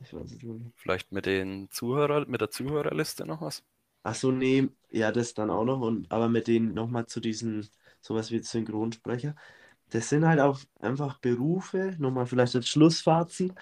[0.03, 0.73] Ich weiß es nicht.
[0.77, 3.63] vielleicht mit den Zuhörer, mit der Zuhörerliste noch was?
[4.09, 5.81] Ach so, nee, ja, das dann auch noch.
[5.81, 7.69] Und, aber mit denen nochmal zu diesen,
[8.01, 9.35] sowas wie Synchronsprecher.
[9.91, 13.55] Das sind halt auch einfach Berufe, nochmal vielleicht als Schlussfazit.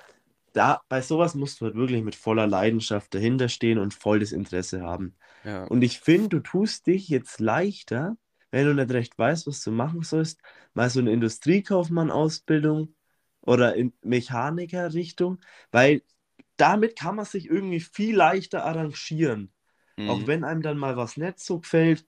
[0.53, 4.33] Da, bei sowas musst du halt wirklich mit voller Leidenschaft dahinter stehen und voll das
[4.33, 5.17] Interesse haben.
[5.45, 8.17] Ja, Und ich finde, du tust dich jetzt leichter,
[8.53, 10.41] wenn du nicht recht weißt, was du machen sollst,
[10.75, 12.95] mal so eine Industriekaufmann-Ausbildung
[13.43, 15.41] oder in Mechaniker-Richtung,
[15.73, 16.03] weil
[16.57, 19.53] damit kann man sich irgendwie viel leichter arrangieren.
[19.99, 20.27] Auch mhm.
[20.27, 22.07] wenn einem dann mal was nicht so gefällt.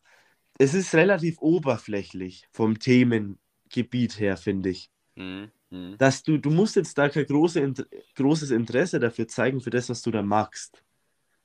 [0.59, 4.91] Es ist relativ oberflächlich vom Themengebiet her, finde ich.
[5.15, 5.51] Mhm.
[5.71, 5.97] Mhm.
[5.99, 7.75] Dass du, du musst jetzt da kein große,
[8.15, 10.83] großes Interesse dafür zeigen, für das, was du da magst.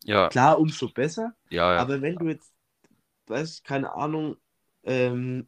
[0.04, 1.34] Ja, Klar, umso besser.
[1.50, 1.80] ja, ja.
[1.80, 2.54] Aber wenn du jetzt,
[3.28, 4.36] weißt, keine Ahnung,
[4.84, 5.48] ähm,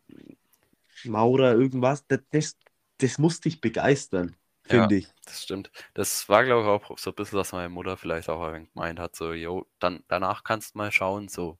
[1.04, 2.58] Maurer, irgendwas, das, das,
[3.00, 4.36] das muss dich begeistern,
[4.68, 5.07] Ja, finde ich.
[5.26, 5.72] das stimmt.
[5.93, 9.16] Das war, glaube ich, auch so ein bisschen, was meine Mutter vielleicht auch gemeint hat,
[9.16, 11.57] so, jo, dann danach kannst du mal schauen, so,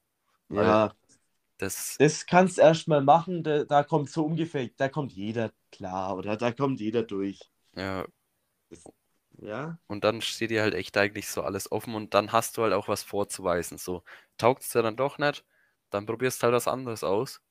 [0.50, 0.96] Ja,
[1.58, 6.16] das, das kannst du erstmal machen, da, da kommt so ungefähr, da kommt jeder klar
[6.18, 7.52] oder da kommt jeder durch.
[7.76, 8.06] ja,
[8.70, 8.92] Das,
[9.42, 12.64] ja, und dann steht dir halt echt eigentlich so alles offen und dann hast du
[12.64, 14.04] halt auch was vorzuweisen, so,
[14.38, 15.46] taugt es dir dann doch nicht,
[15.92, 17.42] dann probierst halt was anderes aus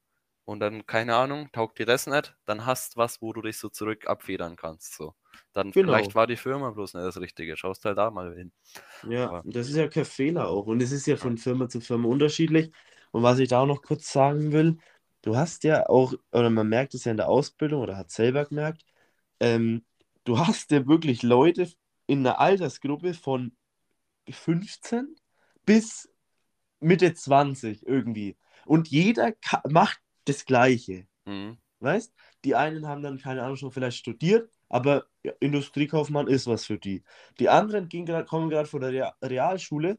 [0.46, 3.68] und dann, keine Ahnung, taugt dir das nicht, dann hast was, wo du dich so
[3.70, 5.14] zurück abfedern kannst, so.
[5.53, 6.14] Dann vielleicht genau.
[6.14, 8.53] war die Firma bloß nicht das Richtige, schaust halt da mal hin.
[9.09, 10.66] Ja, Aber, das ist ja kein Fehler auch.
[10.66, 12.72] Und es ist ja von Firma zu Firma unterschiedlich.
[13.12, 14.78] Und was ich da auch noch kurz sagen will,
[15.22, 18.45] du hast ja auch, oder man merkt es ja in der Ausbildung oder hat selber
[18.45, 18.85] gemerkt,
[19.41, 19.85] ähm,
[20.24, 21.68] du hast ja wirklich Leute
[22.07, 23.57] in einer Altersgruppe von
[24.28, 25.14] 15
[25.64, 26.09] bis
[26.80, 28.37] Mitte 20 irgendwie.
[28.66, 29.32] Und jeder
[29.68, 31.07] macht das Gleiche.
[31.24, 31.59] mhm.
[31.80, 32.14] Weißt?
[32.45, 35.06] Die einen haben dann, keine Ahnung, schon vielleicht studiert, aber
[35.40, 37.02] Industriekaufmann ist was für die.
[37.38, 39.98] Die anderen gehen grad, kommen gerade von der Rea- Realschule,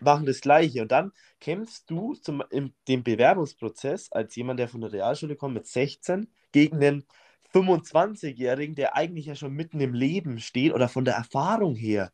[0.00, 0.82] machen das Gleiche.
[0.82, 5.54] Und dann kämpfst du zum, im dem Bewerbungsprozess als jemand, der von der Realschule kommt
[5.54, 7.04] mit 16, gegen den
[7.52, 12.12] 25-Jährigen, der eigentlich ja schon mitten im Leben steht oder von der Erfahrung her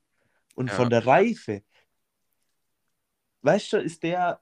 [0.55, 0.77] und Ja.
[0.77, 1.63] von der Reife.
[3.43, 4.41] Weißt du, ist der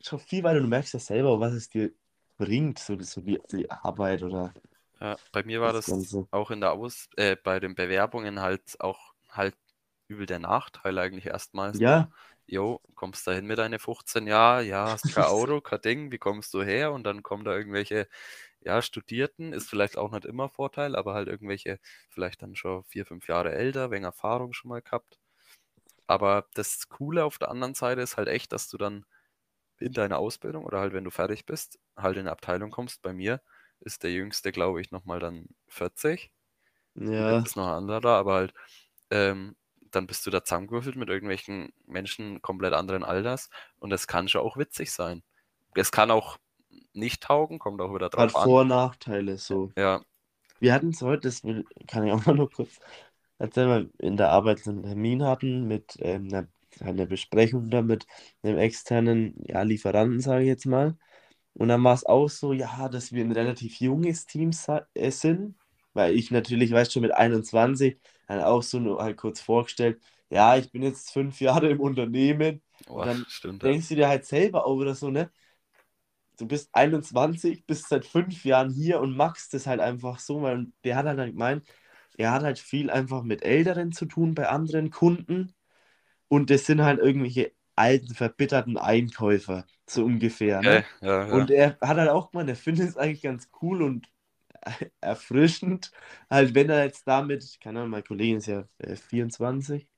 [0.00, 1.92] schon viel weiter, du merkst ja selber, was es dir
[2.36, 4.54] bringt, so, so die, die Arbeit oder
[5.00, 8.80] Ja, bei mir war das das auch in der Aus, äh, bei den Bewerbungen halt
[8.80, 9.56] auch halt
[10.08, 11.74] übel der Nachteil eigentlich erstmal.
[11.74, 12.08] so, Ja,
[12.46, 16.18] Jo, kommst da hin mit deinen 15 Jahren, ja, hast kein Auto, kein Ding, wie
[16.18, 16.92] kommst du her?
[16.92, 18.06] Und dann kommen da irgendwelche,
[18.60, 21.80] ja, Studierten, ist vielleicht auch nicht immer Vorteil, aber halt irgendwelche,
[22.10, 25.18] vielleicht dann schon vier, fünf Jahre älter, wegen Erfahrung schon mal gehabt.
[26.06, 29.06] Aber das Coole auf der anderen Seite ist halt echt, dass du dann
[29.78, 33.02] in deiner Ausbildung oder halt, wenn du fertig bist, halt in eine Abteilung kommst.
[33.02, 33.42] Bei mir
[33.84, 36.32] ist der Jüngste, glaube ich, nochmal dann 40.
[37.12, 38.54] Gut, ja, jetzt ist noch ein anderer, aber halt,
[39.10, 39.56] ähm,
[39.92, 44.42] dann bist du da zusammengewürfelt mit irgendwelchen Menschen komplett anderen Alters und das kann schon
[44.42, 45.22] auch witzig sein.
[45.74, 46.38] Es kann auch
[46.94, 48.42] nicht taugen, kommt auch wieder hat drauf an.
[48.42, 49.72] Vor- und Nachteile so.
[49.76, 50.04] Ja,
[50.60, 52.78] Wir hatten es heute, das will, kann ich auch mal nur kurz
[53.38, 56.48] erzählen, weil wir in der Arbeit einen Termin hatten mit ähm, einer,
[56.80, 58.06] einer Besprechung da mit
[58.42, 60.96] einem externen ja, Lieferanten, sage ich jetzt mal.
[61.54, 64.50] Und dann war es auch so, ja, dass wir ein relativ junges Team
[64.94, 65.56] äh, sind,
[65.92, 70.00] weil ich natürlich, weißt schon, mit 21 dann auch so nur halt kurz vorgestellt,
[70.30, 72.62] ja, ich bin jetzt fünf Jahre im Unternehmen.
[72.88, 73.62] oh, Und dann stimmt.
[73.62, 75.30] Denkst du dir halt selber auch wieder so, ne?
[76.38, 80.66] Du bist 21, bist seit fünf Jahren hier und machst das halt einfach so, weil
[80.82, 81.64] der hat halt gemeint,
[82.16, 85.54] er hat halt viel einfach mit Älteren zu tun bei anderen Kunden
[86.28, 90.82] und das sind halt irgendwelche alten, verbitterten Einkäufer, so ungefähr, ne?
[90.82, 91.48] Okay, ja, ja.
[91.48, 94.08] Und er hat halt auch gemeint, er findet es eigentlich ganz cool und
[95.00, 95.92] erfrischend,
[96.30, 99.88] halt wenn er jetzt damit, keine Ahnung, mein Kollege ist ja äh, 24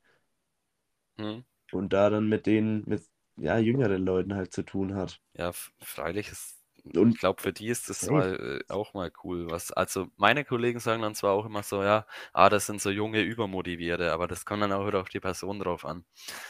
[1.19, 1.41] Hm.
[1.73, 3.05] und da dann mit denen, mit
[3.37, 5.21] ja, jüngeren Leuten halt zu tun hat.
[5.35, 6.57] Ja, freilich ist,
[6.97, 9.51] Und ich glaube, für die ist das mal, äh, auch mal cool.
[9.51, 12.91] Was, also meine Kollegen sagen dann zwar auch immer so, ja, ah, das sind so
[12.91, 16.05] junge Übermotivierte, aber das kommt dann auch wieder auf die Person drauf an.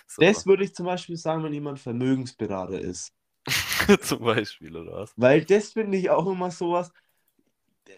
[0.07, 3.15] So, Das würde ich zum Beispiel sagen, wenn jemand Vermögensberater ist.
[4.03, 5.17] zum Beispiel, oder was?
[5.17, 6.91] Weil das finde ich auch immer sowas.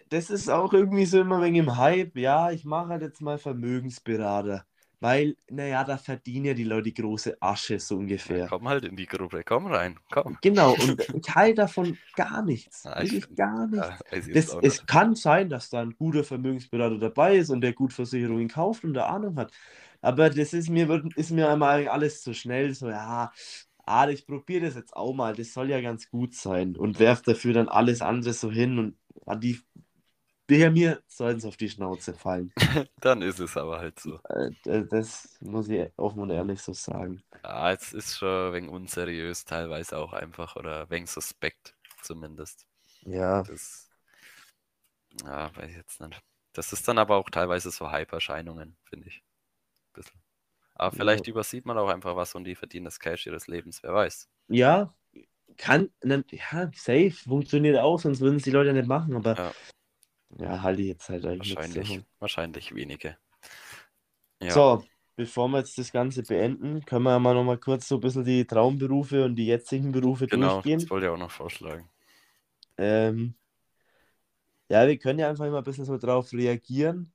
[0.09, 2.15] Das ist auch irgendwie so immer wegen im Hype.
[2.17, 4.65] Ja, ich mache halt jetzt mal Vermögensberater.
[4.99, 8.45] Weil, naja, da verdienen ja die Leute die große Asche, so Ja, ungefähr.
[8.45, 10.37] komm halt in die Gruppe, komm rein, komm.
[10.41, 12.85] Genau, und ich halte davon gar nichts.
[12.85, 13.93] Ja, ich Wirklich gar nichts.
[14.11, 17.93] Ja, Das, es kann sein, dass da ein guter Vermögensberater dabei ist und der gut
[17.93, 19.51] Versicherungen kauft und der Ahnung hat.
[20.01, 22.73] Aber das ist mir, wird- ist mir einmal alles zu schnell.
[22.73, 23.31] So, ja,
[23.89, 25.35] ah, ich probiere das jetzt auch mal.
[25.35, 26.77] Das soll ja ganz gut sein.
[26.77, 29.59] Und werf dafür dann alles andere so hin und ah, die,
[30.49, 32.53] der mir sollen es auf die Schnauze fallen.
[33.01, 34.19] Dann ist es aber halt so.
[34.29, 34.51] Äh,
[34.89, 37.23] Das muss ich offen und ehrlich so sagen.
[37.43, 42.65] Ja, es ist schon wenig unseriös, teilweise auch einfach oder wenig suspekt zumindest.
[43.05, 43.89] Ja, Das,
[45.23, 46.21] ja, weiß ich jetzt nicht.
[46.53, 49.23] Das ist dann aber auch teilweise so Hype-Erscheinungen, finde ich.
[49.93, 50.21] Bisschen.
[50.79, 53.93] Aber vielleicht übersieht man auch einfach was und die verdienen das Cash ihres Lebens, wer
[53.93, 54.27] weiß.
[54.47, 54.93] ja,
[55.57, 59.15] kann, ne, ja, safe, funktioniert auch, sonst würden es die Leute nicht machen.
[59.15, 59.53] Aber Ja.
[60.39, 63.17] ja, halte ich jetzt halt eigentlich Wahrscheinlich, wahrscheinlich wenige.
[64.41, 64.83] Ja, So,
[65.15, 68.01] bevor wir jetzt das Ganze beenden, können wir ja mal noch mal kurz so ein
[68.01, 70.79] bisschen die Traumberufe und die jetzigen Berufe genau, durchgehen.
[70.81, 71.89] das wollte ich auch noch vorschlagen.
[72.77, 73.35] Ähm,
[74.69, 77.11] ja, wir können ja einfach immer ein bisschen so drauf reagieren,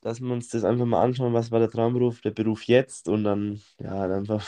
[0.00, 3.24] dass wir uns das einfach mal anschauen, was war der Traumberuf, der Beruf jetzt und
[3.24, 4.44] dann, ja, dann einfach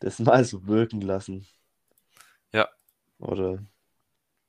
[0.00, 1.46] das mal so wirken lassen.
[2.52, 2.68] Ja.
[3.18, 3.64] Oder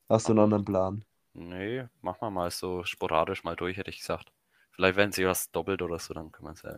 [0.09, 1.05] hast du einen anderen Plan?
[1.33, 4.31] Nee, machen wir mal so sporadisch mal durch, hätte ich gesagt.
[4.71, 6.77] Vielleicht wenn sich was doppelt oder so, dann können wir es ja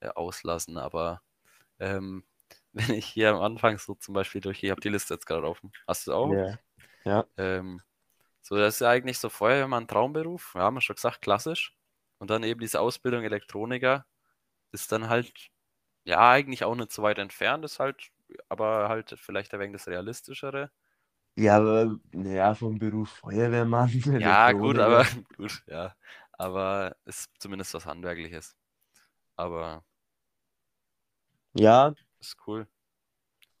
[0.00, 0.76] äh, auslassen.
[0.78, 1.22] Aber
[1.78, 2.24] ähm,
[2.72, 5.46] wenn ich hier am Anfang so zum Beispiel durch, ich habe die Liste jetzt gerade
[5.46, 5.72] offen.
[5.86, 6.32] Hast du auch?
[7.04, 7.26] Ja.
[7.36, 7.80] Ähm,
[8.42, 9.28] so, das ist ja eigentlich so
[9.74, 10.52] ein Traumberuf.
[10.54, 11.76] Ja, haben wir schon gesagt, klassisch.
[12.18, 14.04] Und dann eben diese Ausbildung Elektroniker
[14.72, 15.32] ist dann halt,
[16.04, 18.10] ja, eigentlich auch nicht so weit entfernt, ist halt,
[18.48, 20.70] aber halt vielleicht ein wenig das Realistischere.
[21.36, 23.88] Ja, aber ja, vom Beruf Feuerwehrmann.
[24.20, 25.04] Ja, gut, aber
[25.36, 25.94] gut, ja.
[26.32, 28.56] Aber ist zumindest was Handwerkliches.
[29.36, 29.84] Aber
[31.54, 32.66] Ja, ist cool.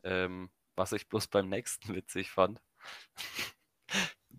[0.02, 2.60] Ähm, was ich bloß beim nächsten witzig fand,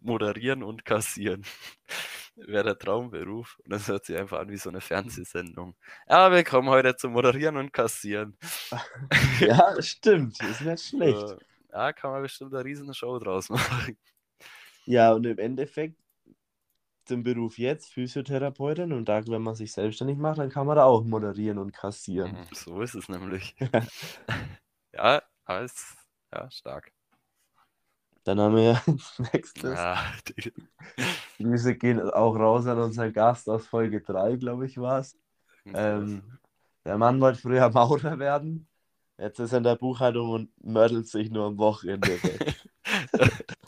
[0.02, 1.46] moderieren und kassieren.
[2.36, 3.60] Wäre der Traumberuf.
[3.64, 5.76] Und das hört sich einfach an wie so eine Fernsehsendung.
[6.08, 8.38] Ja, wir kommen heute zum Moderieren und Kassieren.
[9.40, 10.42] ja, stimmt.
[10.42, 11.36] Ist nicht schlecht.
[11.72, 13.98] Ja, kann man bestimmt eine riesen Show draus machen.
[14.86, 15.98] Ja, und im Endeffekt,
[17.06, 20.86] zum Beruf jetzt Physiotherapeutin und da, wenn man sich selbstständig macht, dann kann man da
[20.86, 22.32] auch moderieren und kassieren.
[22.32, 23.56] Mhm, So ist es nämlich.
[24.94, 25.98] Ja, alles,
[26.32, 26.94] ja, stark.
[28.24, 29.64] Dann haben wir als nächstes.
[29.64, 29.98] Ja,
[30.38, 30.54] die-
[31.40, 35.18] Grüße gehen auch raus an unseren Gast aus Folge 3, glaube ich, war es.
[35.74, 36.22] Ähm,
[36.86, 38.68] der Mann wollte früher Maurer werden.
[39.18, 42.10] Jetzt ist er in der Buchhaltung und mördelt sich nur am Wochenende.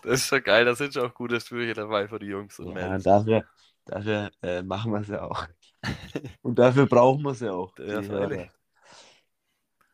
[0.04, 2.68] Das ist schon geil, da sind schon auch gute Sprüche dabei für die Jungs und
[2.70, 3.04] Ja, Mädels.
[3.04, 3.44] dafür,
[3.86, 5.48] dafür äh, machen wir es ja auch.
[6.42, 7.74] Und dafür brauchen wir es ja auch.
[7.78, 8.30] Ja.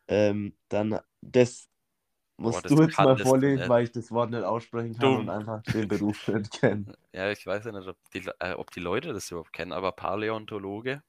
[0.08, 1.69] Ähm, dann, das
[2.40, 5.18] musst das du jetzt mal vorlesen, weil ich das Wort nicht aussprechen kann Dumm.
[5.20, 6.94] und einfach den Beruf nicht kenne.
[7.12, 9.92] Ja, ich weiß ja nicht, ob die, äh, ob die Leute das überhaupt kennen, aber
[9.92, 11.02] Paläontologe,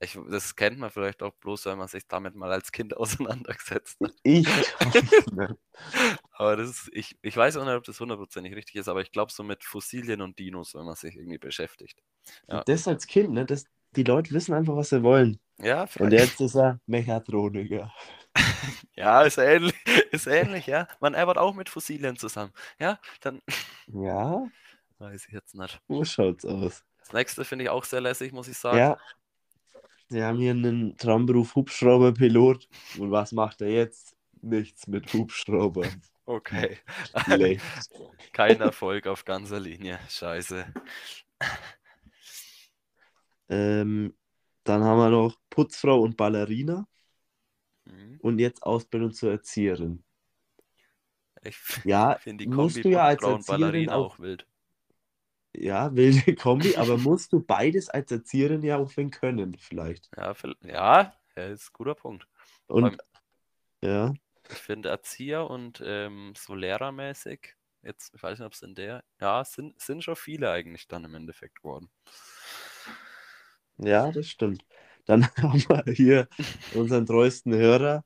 [0.00, 3.98] ich, das kennt man vielleicht auch bloß, wenn man sich damit mal als Kind auseinandergesetzt
[4.02, 4.12] hat.
[4.24, 4.48] Ich.
[6.32, 9.12] Aber das ist, ich, ich weiß auch nicht, ob das hundertprozentig richtig ist, aber ich
[9.12, 12.02] glaube so mit Fossilien und Dinos, wenn man sich irgendwie beschäftigt.
[12.48, 12.64] Ja.
[12.64, 13.46] Das als Kind, ne?
[13.46, 13.64] Das,
[13.94, 15.38] die Leute wissen einfach, was sie wollen.
[15.58, 17.92] Ja, Und jetzt ist er Mechatroniker.
[18.94, 19.74] Ja, ist ähnlich,
[20.12, 20.86] ist ähnlich, ja.
[21.00, 22.52] Man arbeitet auch mit Fossilien zusammen.
[22.78, 23.40] Ja, dann
[23.88, 24.46] Ja,
[24.98, 25.80] weiß ich jetzt nicht.
[25.88, 26.84] so schaut's aus.
[27.00, 28.78] Das nächste finde ich auch sehr lässig, muss ich sagen.
[28.78, 28.98] Ja.
[30.08, 32.68] Wir haben hier einen Traumberuf Hubschrauberpilot.
[32.98, 34.14] Und was macht er jetzt?
[34.40, 36.02] Nichts mit Hubschraubern.
[36.26, 36.78] Okay.
[38.32, 39.98] Kein Erfolg auf ganzer Linie.
[40.08, 40.66] Scheiße.
[43.48, 44.14] ähm,
[44.64, 46.86] dann haben wir noch Putzfrau und Ballerina.
[47.84, 48.18] Mhm.
[48.22, 50.02] Und jetzt Ausbildung zur Erzieherin.
[51.42, 51.56] Ich
[51.86, 54.46] Ja, finde die Kombi ja als Putzfrau und Erzieherin Ballerina auch- auch wild.
[55.54, 60.10] ja, wilde Kombi, aber musst du beides als Erzieherin ja auch wenn können, vielleicht.
[60.16, 60.34] Ja,
[61.36, 62.26] ja, ist ein guter Punkt.
[62.68, 62.98] Und allem-
[63.82, 64.14] ja,
[64.50, 69.04] Ich finde Erzieher und ähm, so lehrermäßig, jetzt, ich weiß nicht, ob es in der,
[69.20, 71.90] ja, sind, sind schon viele eigentlich dann im Endeffekt geworden.
[73.84, 74.64] Ja, das stimmt.
[75.06, 76.28] Dann haben wir hier
[76.74, 78.04] unseren treuesten Hörer.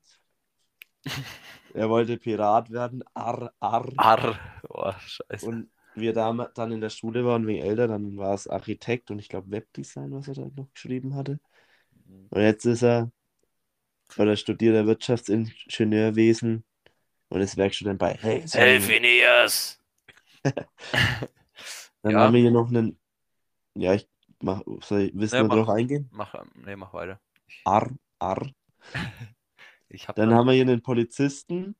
[1.73, 3.03] Er wollte Pirat werden.
[3.13, 3.85] Arr, arr.
[3.97, 5.47] Arr, oh, scheiße.
[5.47, 9.19] Und wir da dann in der Schule waren, wegen älter, dann war es Architekt und
[9.19, 11.39] ich glaube Webdesign, was er da noch geschrieben hatte.
[12.29, 13.11] Und jetzt ist er,
[14.15, 16.63] weil er studiert er Wirtschaftsingenieurwesen
[17.29, 18.43] und ist Werkstudent bei Hey.
[18.79, 19.77] Phineas!
[22.01, 22.19] Dann Ja.
[22.25, 22.99] haben wir hier noch einen,
[23.75, 24.09] ja, ich
[24.41, 26.09] mach, soll ich, willst du Ja, drauf eingehen?
[26.11, 27.19] Mach, ähm, nee, mach weiter.
[27.65, 28.47] Arr, arr.
[29.89, 31.75] ich hab Dann da- haben wir hier einen Polizisten,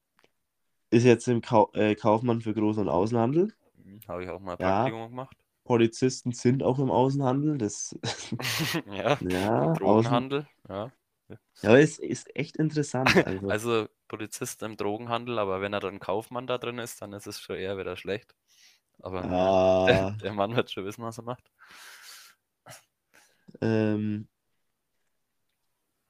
[0.89, 3.53] ist jetzt im Kau äh, Kaufmann für Groß- und Außenhandel.
[3.83, 4.83] Hm, Habe ich auch mal Ja.
[4.83, 5.35] Praktikum gemacht.
[5.65, 7.57] Polizisten sind auch im Außenhandel.
[7.57, 7.97] Das,
[8.87, 9.17] ja.
[9.19, 10.91] ja, Außen, Drogenhandel, ja.
[11.61, 13.13] ja, es ist echt interessant.
[13.27, 17.27] Also, Also Polizist im Drogenhandel, aber wenn er dann Kaufmann da drin ist, dann ist
[17.27, 18.33] es schon eher wieder schlecht.
[19.01, 21.51] Aber der, ah, der Mann wird schon wissen, was er macht.
[23.61, 24.27] Ähm,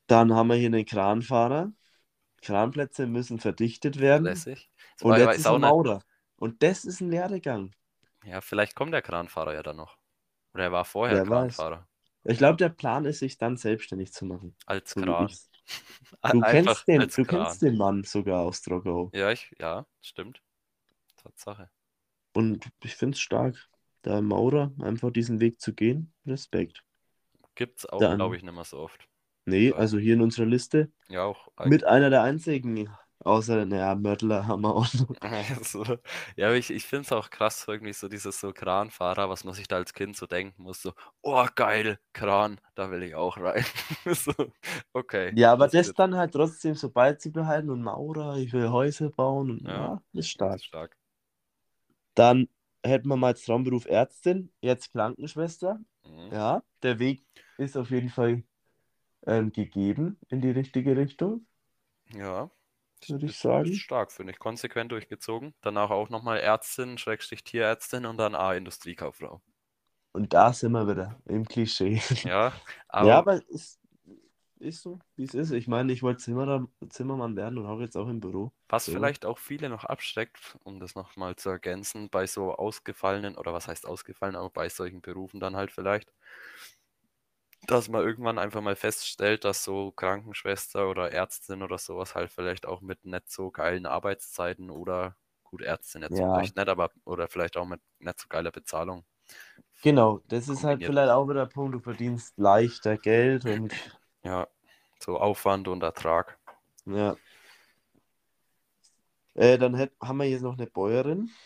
[0.07, 1.71] dann haben wir hier einen Kranfahrer.
[2.41, 4.23] Kranplätze müssen verdichtet werden.
[4.23, 4.69] Lässig.
[4.97, 6.03] Das Und jetzt ist nicht, Maurer.
[6.37, 7.73] Und das ist ein Lehrgang.
[8.23, 9.97] ja, vielleicht kommt der Kranfahrer ja dann noch.
[10.53, 11.67] Oder er war vorher Wer weiß.
[11.67, 11.87] Kranfahrer.
[12.23, 14.55] Ich glaube, der Plan ist, sich dann selbstständig zu machen.
[14.67, 15.17] Als So Kran.
[15.17, 15.49] ich's.
[16.29, 17.25] Du Einfach kennst den, du Kran.
[17.25, 19.13] kennst den Mann sogar aus Trockau.
[19.13, 20.41] Ja, ich, ja, stimmt.
[21.17, 21.69] Tatsache.
[22.33, 23.69] Und ich finde es stark,
[24.03, 26.13] da Maurer einfach diesen Weg zu gehen.
[26.25, 26.85] Respekt.
[27.57, 29.09] Gibt's auch, Dann- glaube ich, nicht mehr so oft.
[29.45, 29.75] Nee, Ja.
[29.75, 31.47] also hier in unserer Liste Ja, auch.
[31.65, 32.89] mit einer der einzigen,
[33.19, 35.15] außer, naja, Mörtler haben wir auch noch.
[35.65, 35.83] so.
[36.35, 39.53] Ja, aber ich, ich finde es auch krass, irgendwie so dieses so Kranfahrer, was man
[39.55, 40.91] sich da als Kind so denken muss, so,
[41.21, 43.65] oh geil, Kran, da will ich auch rein.
[44.05, 44.33] so,
[44.93, 45.31] okay.
[45.35, 49.49] Ja, aber das wird- dann halt trotzdem so beizubehalten und Maurer, ich will Häuser bauen
[49.51, 49.71] und Ja.
[49.73, 50.55] ja, ist das stark.
[50.57, 50.97] ist stark.
[52.15, 52.49] Dann
[52.83, 55.79] hätten wir mal als Traumberuf Ärztin, jetzt Krankenschwester.
[56.05, 56.29] Mhm.
[56.31, 57.23] Ja, der Weg
[57.57, 58.43] ist auf jeden Fall
[59.25, 61.45] ähm, gegeben in die richtige Richtung.
[62.13, 62.49] Ja.
[63.07, 63.73] Würde ich sagen.
[63.73, 64.39] Stark, finde ich.
[64.39, 65.53] Konsequent durchgezogen.
[65.61, 69.41] Danach auch nochmal Ärztin, Schrägstrich Tierärztin und dann A, Industriekauffrau.
[70.13, 72.01] Und da sind wir wieder im Klischee.
[72.23, 72.53] Ja,
[72.87, 73.79] aber, ja, aber es ist,
[74.59, 75.51] ist so, wie es ist.
[75.51, 78.51] Ich meine, ich wollte Zimmerer, Zimmermann werden und auch jetzt auch im Büro.
[78.67, 78.93] was so.
[78.93, 83.67] vielleicht auch viele noch abschreckt, um das nochmal zu ergänzen, bei so ausgefallenen, oder was
[83.67, 86.11] heißt ausgefallen, aber bei solchen Berufen dann halt vielleicht,
[87.67, 92.65] dass man irgendwann einfach mal feststellt, dass so Krankenschwester oder Ärztin oder sowas halt vielleicht
[92.65, 96.27] auch mit nicht so geilen Arbeitszeiten oder gut, Ärztin jetzt Ja.
[96.31, 99.05] vielleicht nicht, aber oder vielleicht auch mit nicht so geiler Bezahlung.
[99.81, 103.73] Genau, das ist halt vielleicht auch wieder der Punkt, du verdienst leichter Geld und
[104.23, 104.47] Ja,
[104.99, 106.37] so Aufwand und Ertrag.
[106.85, 107.17] ja.
[109.35, 111.37] Äh, dann hätt, haben wir jetzt noch eine Bäuerin,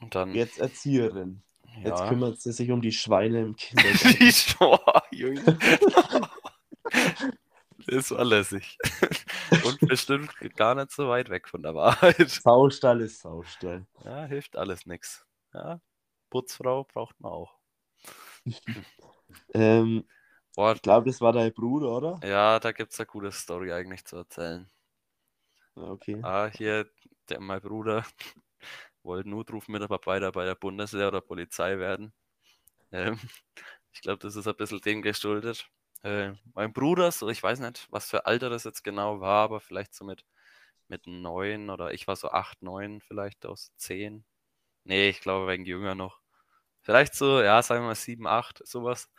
[0.00, 1.42] Und dann, jetzt Erzieherin.
[1.82, 2.08] Jetzt Ja.
[2.08, 4.18] kümmert sie sich um die Schweine im Kindergarten.
[4.18, 5.58] Die Schor, Junge.
[7.86, 8.76] Das war lässig.
[9.64, 12.28] Und bestimmt gar nicht so weit weg von der Wahrheit.
[12.30, 13.86] Saustall ist Saustall.
[14.04, 15.24] Ja, hilft alles nichts.
[15.54, 15.80] Ja,
[16.30, 17.58] Putzfrau braucht man auch.
[19.54, 20.08] Ähm,
[20.56, 22.20] Boah, ich glaube, das war dein Bruder, oder?
[22.28, 24.68] ja, da gibt es eine gute Story eigentlich zu erzählen.
[25.76, 26.18] Okay.
[26.22, 26.90] Ah, hier,
[27.28, 28.04] der, mein Bruder
[29.10, 32.12] wollte Notrufmitarbeiter bei der Bundeswehr oder Polizei werden.
[32.92, 33.18] Ähm,
[33.92, 35.68] ich glaube, das ist ein bisschen dem geschuldet.
[36.04, 39.60] Äh, mein Bruder, so ich weiß nicht, was für Alter das jetzt genau war, aber
[39.60, 40.24] vielleicht so mit,
[40.88, 44.24] mit neun oder ich war so acht, neun, vielleicht aus zehn.
[44.84, 46.20] Nee, ich glaube, wegen jünger noch.
[46.82, 49.10] Vielleicht so, ja, sagen wir mal sieben, acht, sowas.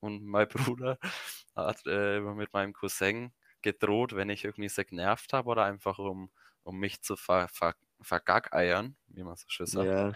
[0.00, 0.98] Und mein Bruder
[1.54, 3.32] hat äh, immer mit meinem Cousin
[3.62, 6.30] gedroht, wenn ich irgendwie so genervt habe oder einfach um,
[6.64, 10.12] um mich zu ver, ver, vergackeiern, wie man so schön sagt, Ja.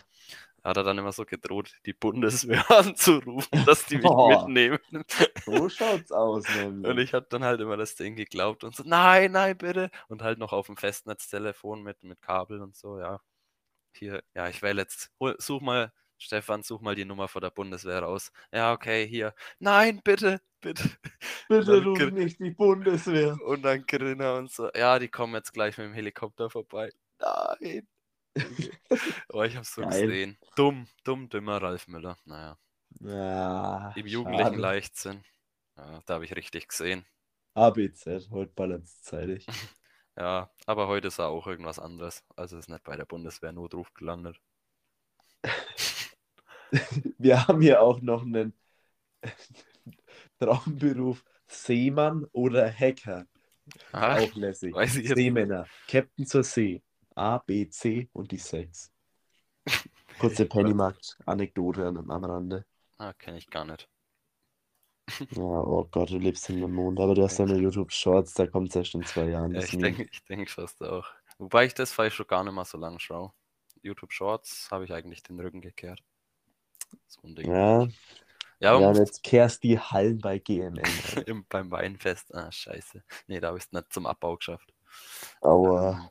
[0.63, 4.29] hat er dann immer so gedroht, die Bundeswehr anzurufen, dass die mich Oh.
[4.29, 4.79] mitnehmen.
[5.45, 6.91] So schaut's aus, nämlich.
[6.91, 9.91] Und ich habe dann halt immer das Ding geglaubt und so, nein, nein, bitte.
[10.09, 13.21] Und halt noch auf dem Festnetztelefon mit, mit Kabel und so, ja.
[13.97, 18.01] Hier, ja, ich wähle jetzt, such mal, Stefan, such mal die Nummer von der Bundeswehr
[18.03, 18.33] raus.
[18.53, 19.35] Ja, okay, hier.
[19.59, 20.89] Nein, bitte, bitte.
[21.49, 23.37] Bitte ruf nicht die Bundeswehr.
[23.45, 26.91] Und dann Grinner und so, ja, die kommen jetzt gleich mit dem Helikopter vorbei.
[27.21, 27.87] Nein.
[29.33, 29.91] Oh, ich hab's so Geil.
[30.07, 30.39] gesehen.
[30.57, 32.17] Dumm, dumm, dümmer Ralf Müller.
[32.25, 32.59] Naja,
[33.01, 34.61] Ja, im jugendlichen schade.
[34.61, 35.25] Leichtsinn.
[35.77, 37.07] Ja, da habe ich richtig gesehen.
[37.57, 39.47] ABZ, heute ballernszeitig.
[40.17, 42.25] Ja, aber heute ist er auch irgendwas anderes.
[42.37, 44.41] Also ist nicht bei der Bundeswehr Notruf gelandet.
[47.19, 48.53] Wir haben hier auch noch einen
[50.39, 53.27] Traumberuf Seemann oder Hacker.
[53.93, 54.75] Ah, Auch lässig.
[54.87, 55.67] Seemänner.
[55.89, 56.83] Captain zur See.
[57.17, 58.93] A, B, C und die 6.
[60.19, 62.65] Kurze Pennymarkt-Anekdote am am Rande.
[62.99, 63.89] ah, kenne ich gar nicht.
[65.37, 68.71] Ja, oh Gott, du lebst in dem Mond, aber du hast deine YouTube-Shorts, da kommt
[68.71, 69.55] es erst in zwei Jahren.
[69.55, 71.07] Ja, ich denke ich denk fast auch.
[71.39, 73.33] Wobei ich das vielleicht schon gar nicht mal so lange schaue.
[73.83, 76.03] YouTube Shorts habe ich eigentlich den Rücken gekehrt.
[77.07, 77.51] So ein Ding.
[77.51, 77.87] Ja,
[78.61, 80.83] Ja, ja, jetzt kehrst die Hallen bei GMN.
[81.27, 82.35] im, beim Weinfest.
[82.35, 83.05] Ah, scheiße.
[83.27, 84.73] Nee, da habe ich es nicht zum Abbau geschafft.
[85.43, 86.11] Aua.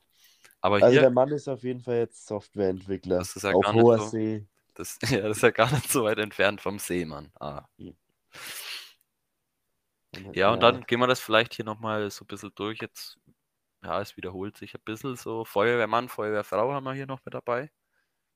[0.64, 3.18] Aber Also hier, der Mann ist auf jeden Fall jetzt Softwareentwickler.
[3.18, 4.48] Das ist ja auf gar nicht hoher so- See.
[4.76, 7.32] das, ja, das ist ja gar nicht so weit entfernt vom Seemann.
[7.38, 7.66] Ah.
[10.34, 12.80] Ja, und dann gehen wir das vielleicht hier nochmal so ein bisschen durch.
[12.80, 13.20] Jetzt,
[13.84, 15.44] ja, es wiederholt sich ein bisschen so.
[15.44, 17.70] Feuerwehrmann, Feuerwehrfrau haben wir hier noch mit dabei.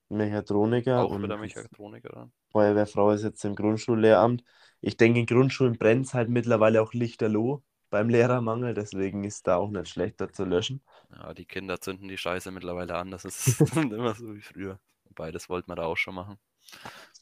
[0.09, 2.29] Mechatroniker auch und wieder Mechatroniker.
[2.51, 4.43] Feuerwehrfrau ist jetzt im Grundschullehramt.
[4.81, 9.57] Ich denke, in Grundschulen brennt es halt mittlerweile auch lichterloh beim Lehrermangel, deswegen ist da
[9.57, 10.81] auch nicht schlechter zu löschen.
[11.11, 13.11] Ja, die Kinder zünden die Scheiße mittlerweile an.
[13.11, 14.79] Das ist immer so wie früher.
[15.05, 16.37] Wobei, das wollten wir da auch schon machen.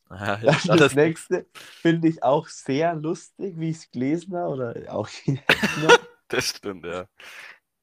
[0.09, 4.53] Naja, Das, jetzt alles nächste finde ich auch sehr lustig, wie ich es gelesen habe,
[4.53, 5.09] oder auch.
[6.27, 7.07] Das stimmt, ja.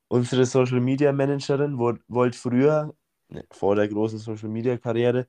[0.09, 2.95] Unsere Social Media Managerin wo- wollte früher,
[3.29, 5.27] ne, vor der großen Social Media Karriere,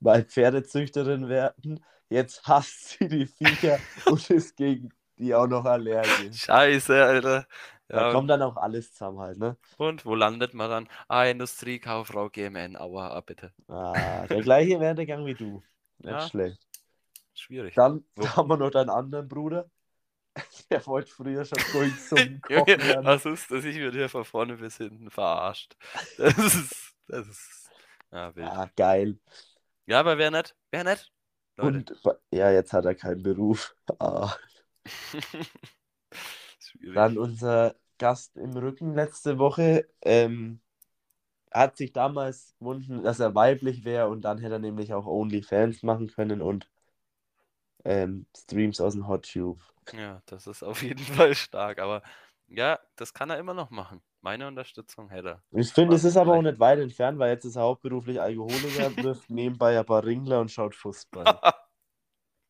[0.00, 1.84] mal Pferdezüchterin werden.
[2.08, 4.90] Jetzt hasst sie die Viecher und ist gegen
[5.20, 6.44] die auch noch allergisch.
[6.44, 7.46] Scheiße, Alter.
[7.88, 9.56] Da Ja, kommt dann auch alles zusammen halt, ne?
[9.76, 10.88] und wo landet man dann?
[11.08, 12.76] Ah, Industriekauffrau GMN.
[12.76, 13.52] Aua, ah, bitte.
[13.68, 15.62] Ah, der gleiche Werdegang wie du.
[15.98, 16.20] Nicht Ja.
[16.28, 16.58] schlecht.
[17.34, 17.74] Schwierig.
[17.74, 19.68] Dann Wo- haben wir noch deinen anderen Bruder.
[20.70, 23.04] Der wollte früher schon durch zum Kochen Junge, lernen.
[23.06, 23.64] was ist das?
[23.64, 25.76] Ich werde hier von vorne bis hinten verarscht.
[26.16, 27.70] Das ist, das ist,
[28.12, 28.46] ja, wild.
[28.48, 29.18] Ah, geil.
[29.86, 30.54] Ja, aber wer nicht?
[30.70, 31.12] Wer nicht?
[31.56, 31.78] Leute.
[31.78, 32.02] Und
[32.32, 33.74] ja, jetzt hat er keinen Beruf.
[33.98, 34.34] Ah.
[36.94, 40.60] Dann unser Gast im Rücken letzte Woche ähm,
[41.52, 45.82] hat sich damals gewunden, dass er weiblich wäre und dann hätte er nämlich auch OnlyFans
[45.82, 46.70] machen können und
[47.84, 49.60] ähm, Streams aus dem HotTube.
[49.92, 51.78] Ja, das ist auf jeden Fall stark.
[51.78, 52.02] Aber
[52.46, 54.02] ja, das kann er immer noch machen.
[54.22, 57.56] Meine Unterstützung hätte Ich finde, es ist aber auch nicht weit entfernt, weil jetzt ist
[57.56, 61.40] er hauptberuflich Alkoholiker, wirft nebenbei ein paar Ringler und schaut Fußball.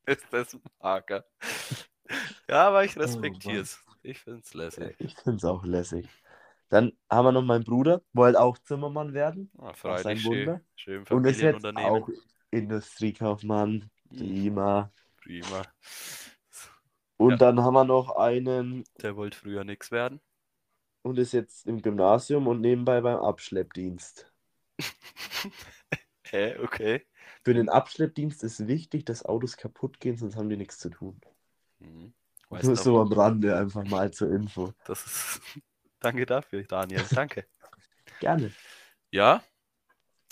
[0.06, 1.24] ist das Marker.
[2.50, 3.78] Ja, aber ich Oh respektiere es.
[4.02, 4.96] Ich finde es lässig.
[4.98, 6.08] Ich finde es auch lässig.
[6.68, 10.60] Dann haben wir noch meinen Bruder, wollte auch Zimmermann werden Ah, freilich schön, Wunder.
[10.76, 12.08] schön und ist jetzt auch
[12.50, 14.90] Industriekaufmann, Hm, prima.
[15.22, 15.62] Prima.
[17.18, 17.36] Und Ja.
[17.40, 20.20] dann haben wir noch einen Der wollte früher nichts werden.
[21.02, 24.32] und ist jetzt im Gymnasium und nebenbei beim Abschleppdienst.
[26.30, 27.04] Hä, okay.
[27.44, 31.20] Für den Abschleppdienst ist wichtig, dass Autos kaputt gehen, sonst haben die nichts zu tun.
[31.80, 32.12] Hm.
[32.50, 34.72] Weiß Nur so am Rande einfach mal zur Info.
[34.84, 35.40] Das ist.
[36.00, 37.04] Danke dafür, Daniel.
[37.14, 37.46] Danke.
[38.20, 38.50] Gerne.
[39.12, 39.42] Ja,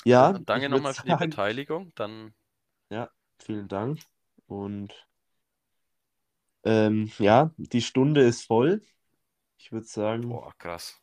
[0.05, 1.93] Ja, dann danke nochmal für die sagen, Beteiligung.
[1.95, 2.35] Dann
[2.91, 4.01] Ja, vielen Dank.
[4.47, 4.95] Und
[6.65, 8.83] ähm, ja, die Stunde ist voll.
[9.59, 10.97] Ich würde sagen, Boah, krass.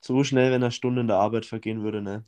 [0.00, 2.24] so schnell, wenn eine Stunde in der Arbeit vergehen würde, ne?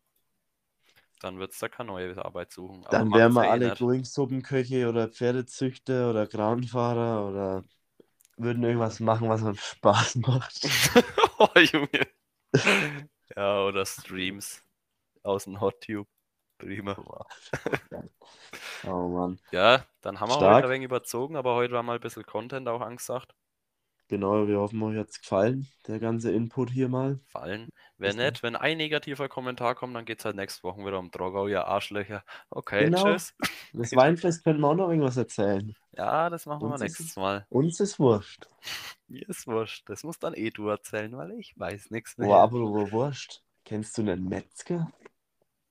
[1.21, 2.87] Dann wird's da keine neue Arbeit suchen.
[2.87, 3.79] Aber Dann wären wir eh alle nicht.
[3.79, 7.65] Going-Suppenköche oder Pferdezüchter oder Kranfahrer oder
[8.37, 10.61] würden irgendwas machen, was uns Spaß macht.
[11.39, 12.07] Oh, Junge.
[13.37, 14.63] Ja, oder Streams
[15.23, 16.09] aus dem HotTube.
[16.57, 16.95] Prima.
[16.95, 17.27] Boah.
[18.87, 19.39] Oh Mann.
[19.51, 20.55] Ja, dann haben wir Stark.
[20.55, 23.35] heute ein wenig überzogen, aber heute war mal ein bisschen Content auch angesagt.
[24.09, 27.19] Genau, wir hoffen, euch hat es gefallen, der ganze Input hier mal.
[27.27, 27.71] Fallen.
[27.99, 31.49] Wenn nicht, wenn ein negativer Kommentar kommt, dann geht's halt nächste Woche wieder um Drogau,
[31.49, 32.23] ihr Arschlöcher.
[32.51, 33.03] Okay, Genau.
[33.03, 33.35] tschüss.
[33.73, 35.75] Das Weinfest können wir auch noch irgendwas erzählen.
[35.93, 37.47] Ja, das machen wir Uns ist nächstes Mal.
[37.49, 38.49] Uns ist wurscht.
[39.09, 39.89] Mir ist wurscht.
[39.89, 42.29] Das muss dann eh du erzählen, weil ich weiß nichts mehr.
[42.29, 42.61] Boah, aber
[42.93, 43.43] wurscht.
[43.65, 44.93] Kennst du einen Metzger?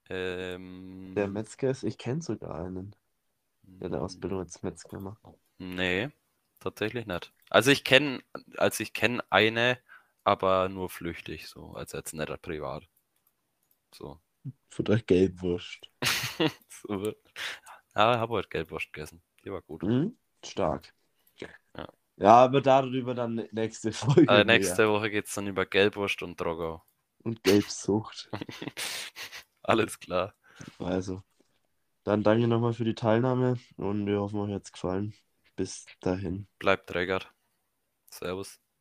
[0.09, 2.95] Ähm, Der Metzger ist, ich kenne sogar einen,
[3.63, 5.21] der eine Ausbildung als Metzger macht.
[5.57, 6.09] Nee,
[6.65, 7.33] tatsächlich nicht.
[7.49, 8.21] Also ich kenne,
[8.57, 9.79] also ich kenne eine,
[10.23, 12.87] aber nur flüchtig, so, als jetzt nicht privat.
[13.93, 14.19] So.
[14.69, 15.89] Für euch Gelbwurst.
[16.69, 17.13] so.
[17.95, 19.23] Ja, ich habe heute Gelbwurst gegessen.
[19.43, 19.83] Die war gut.
[19.83, 20.17] Mhm.
[20.43, 20.93] Stark.
[21.37, 21.87] Ja.
[22.17, 24.31] Ja, aber darüber dann nächste Folge.
[24.31, 24.45] Mehr.
[24.45, 26.83] nächste Woche geht es dann über Gelbwurst und Drogau.
[27.19, 28.29] Und Gelbsucht.
[29.63, 30.33] Alles klar.
[30.77, 31.23] Also,
[32.03, 35.13] dann danke nochmal für die Teilnahme und wir hoffen, euch hat es gefallen.
[35.57, 36.47] Bis dahin.
[36.59, 37.33] Bleibt trägert.
[38.11, 38.59] Servus.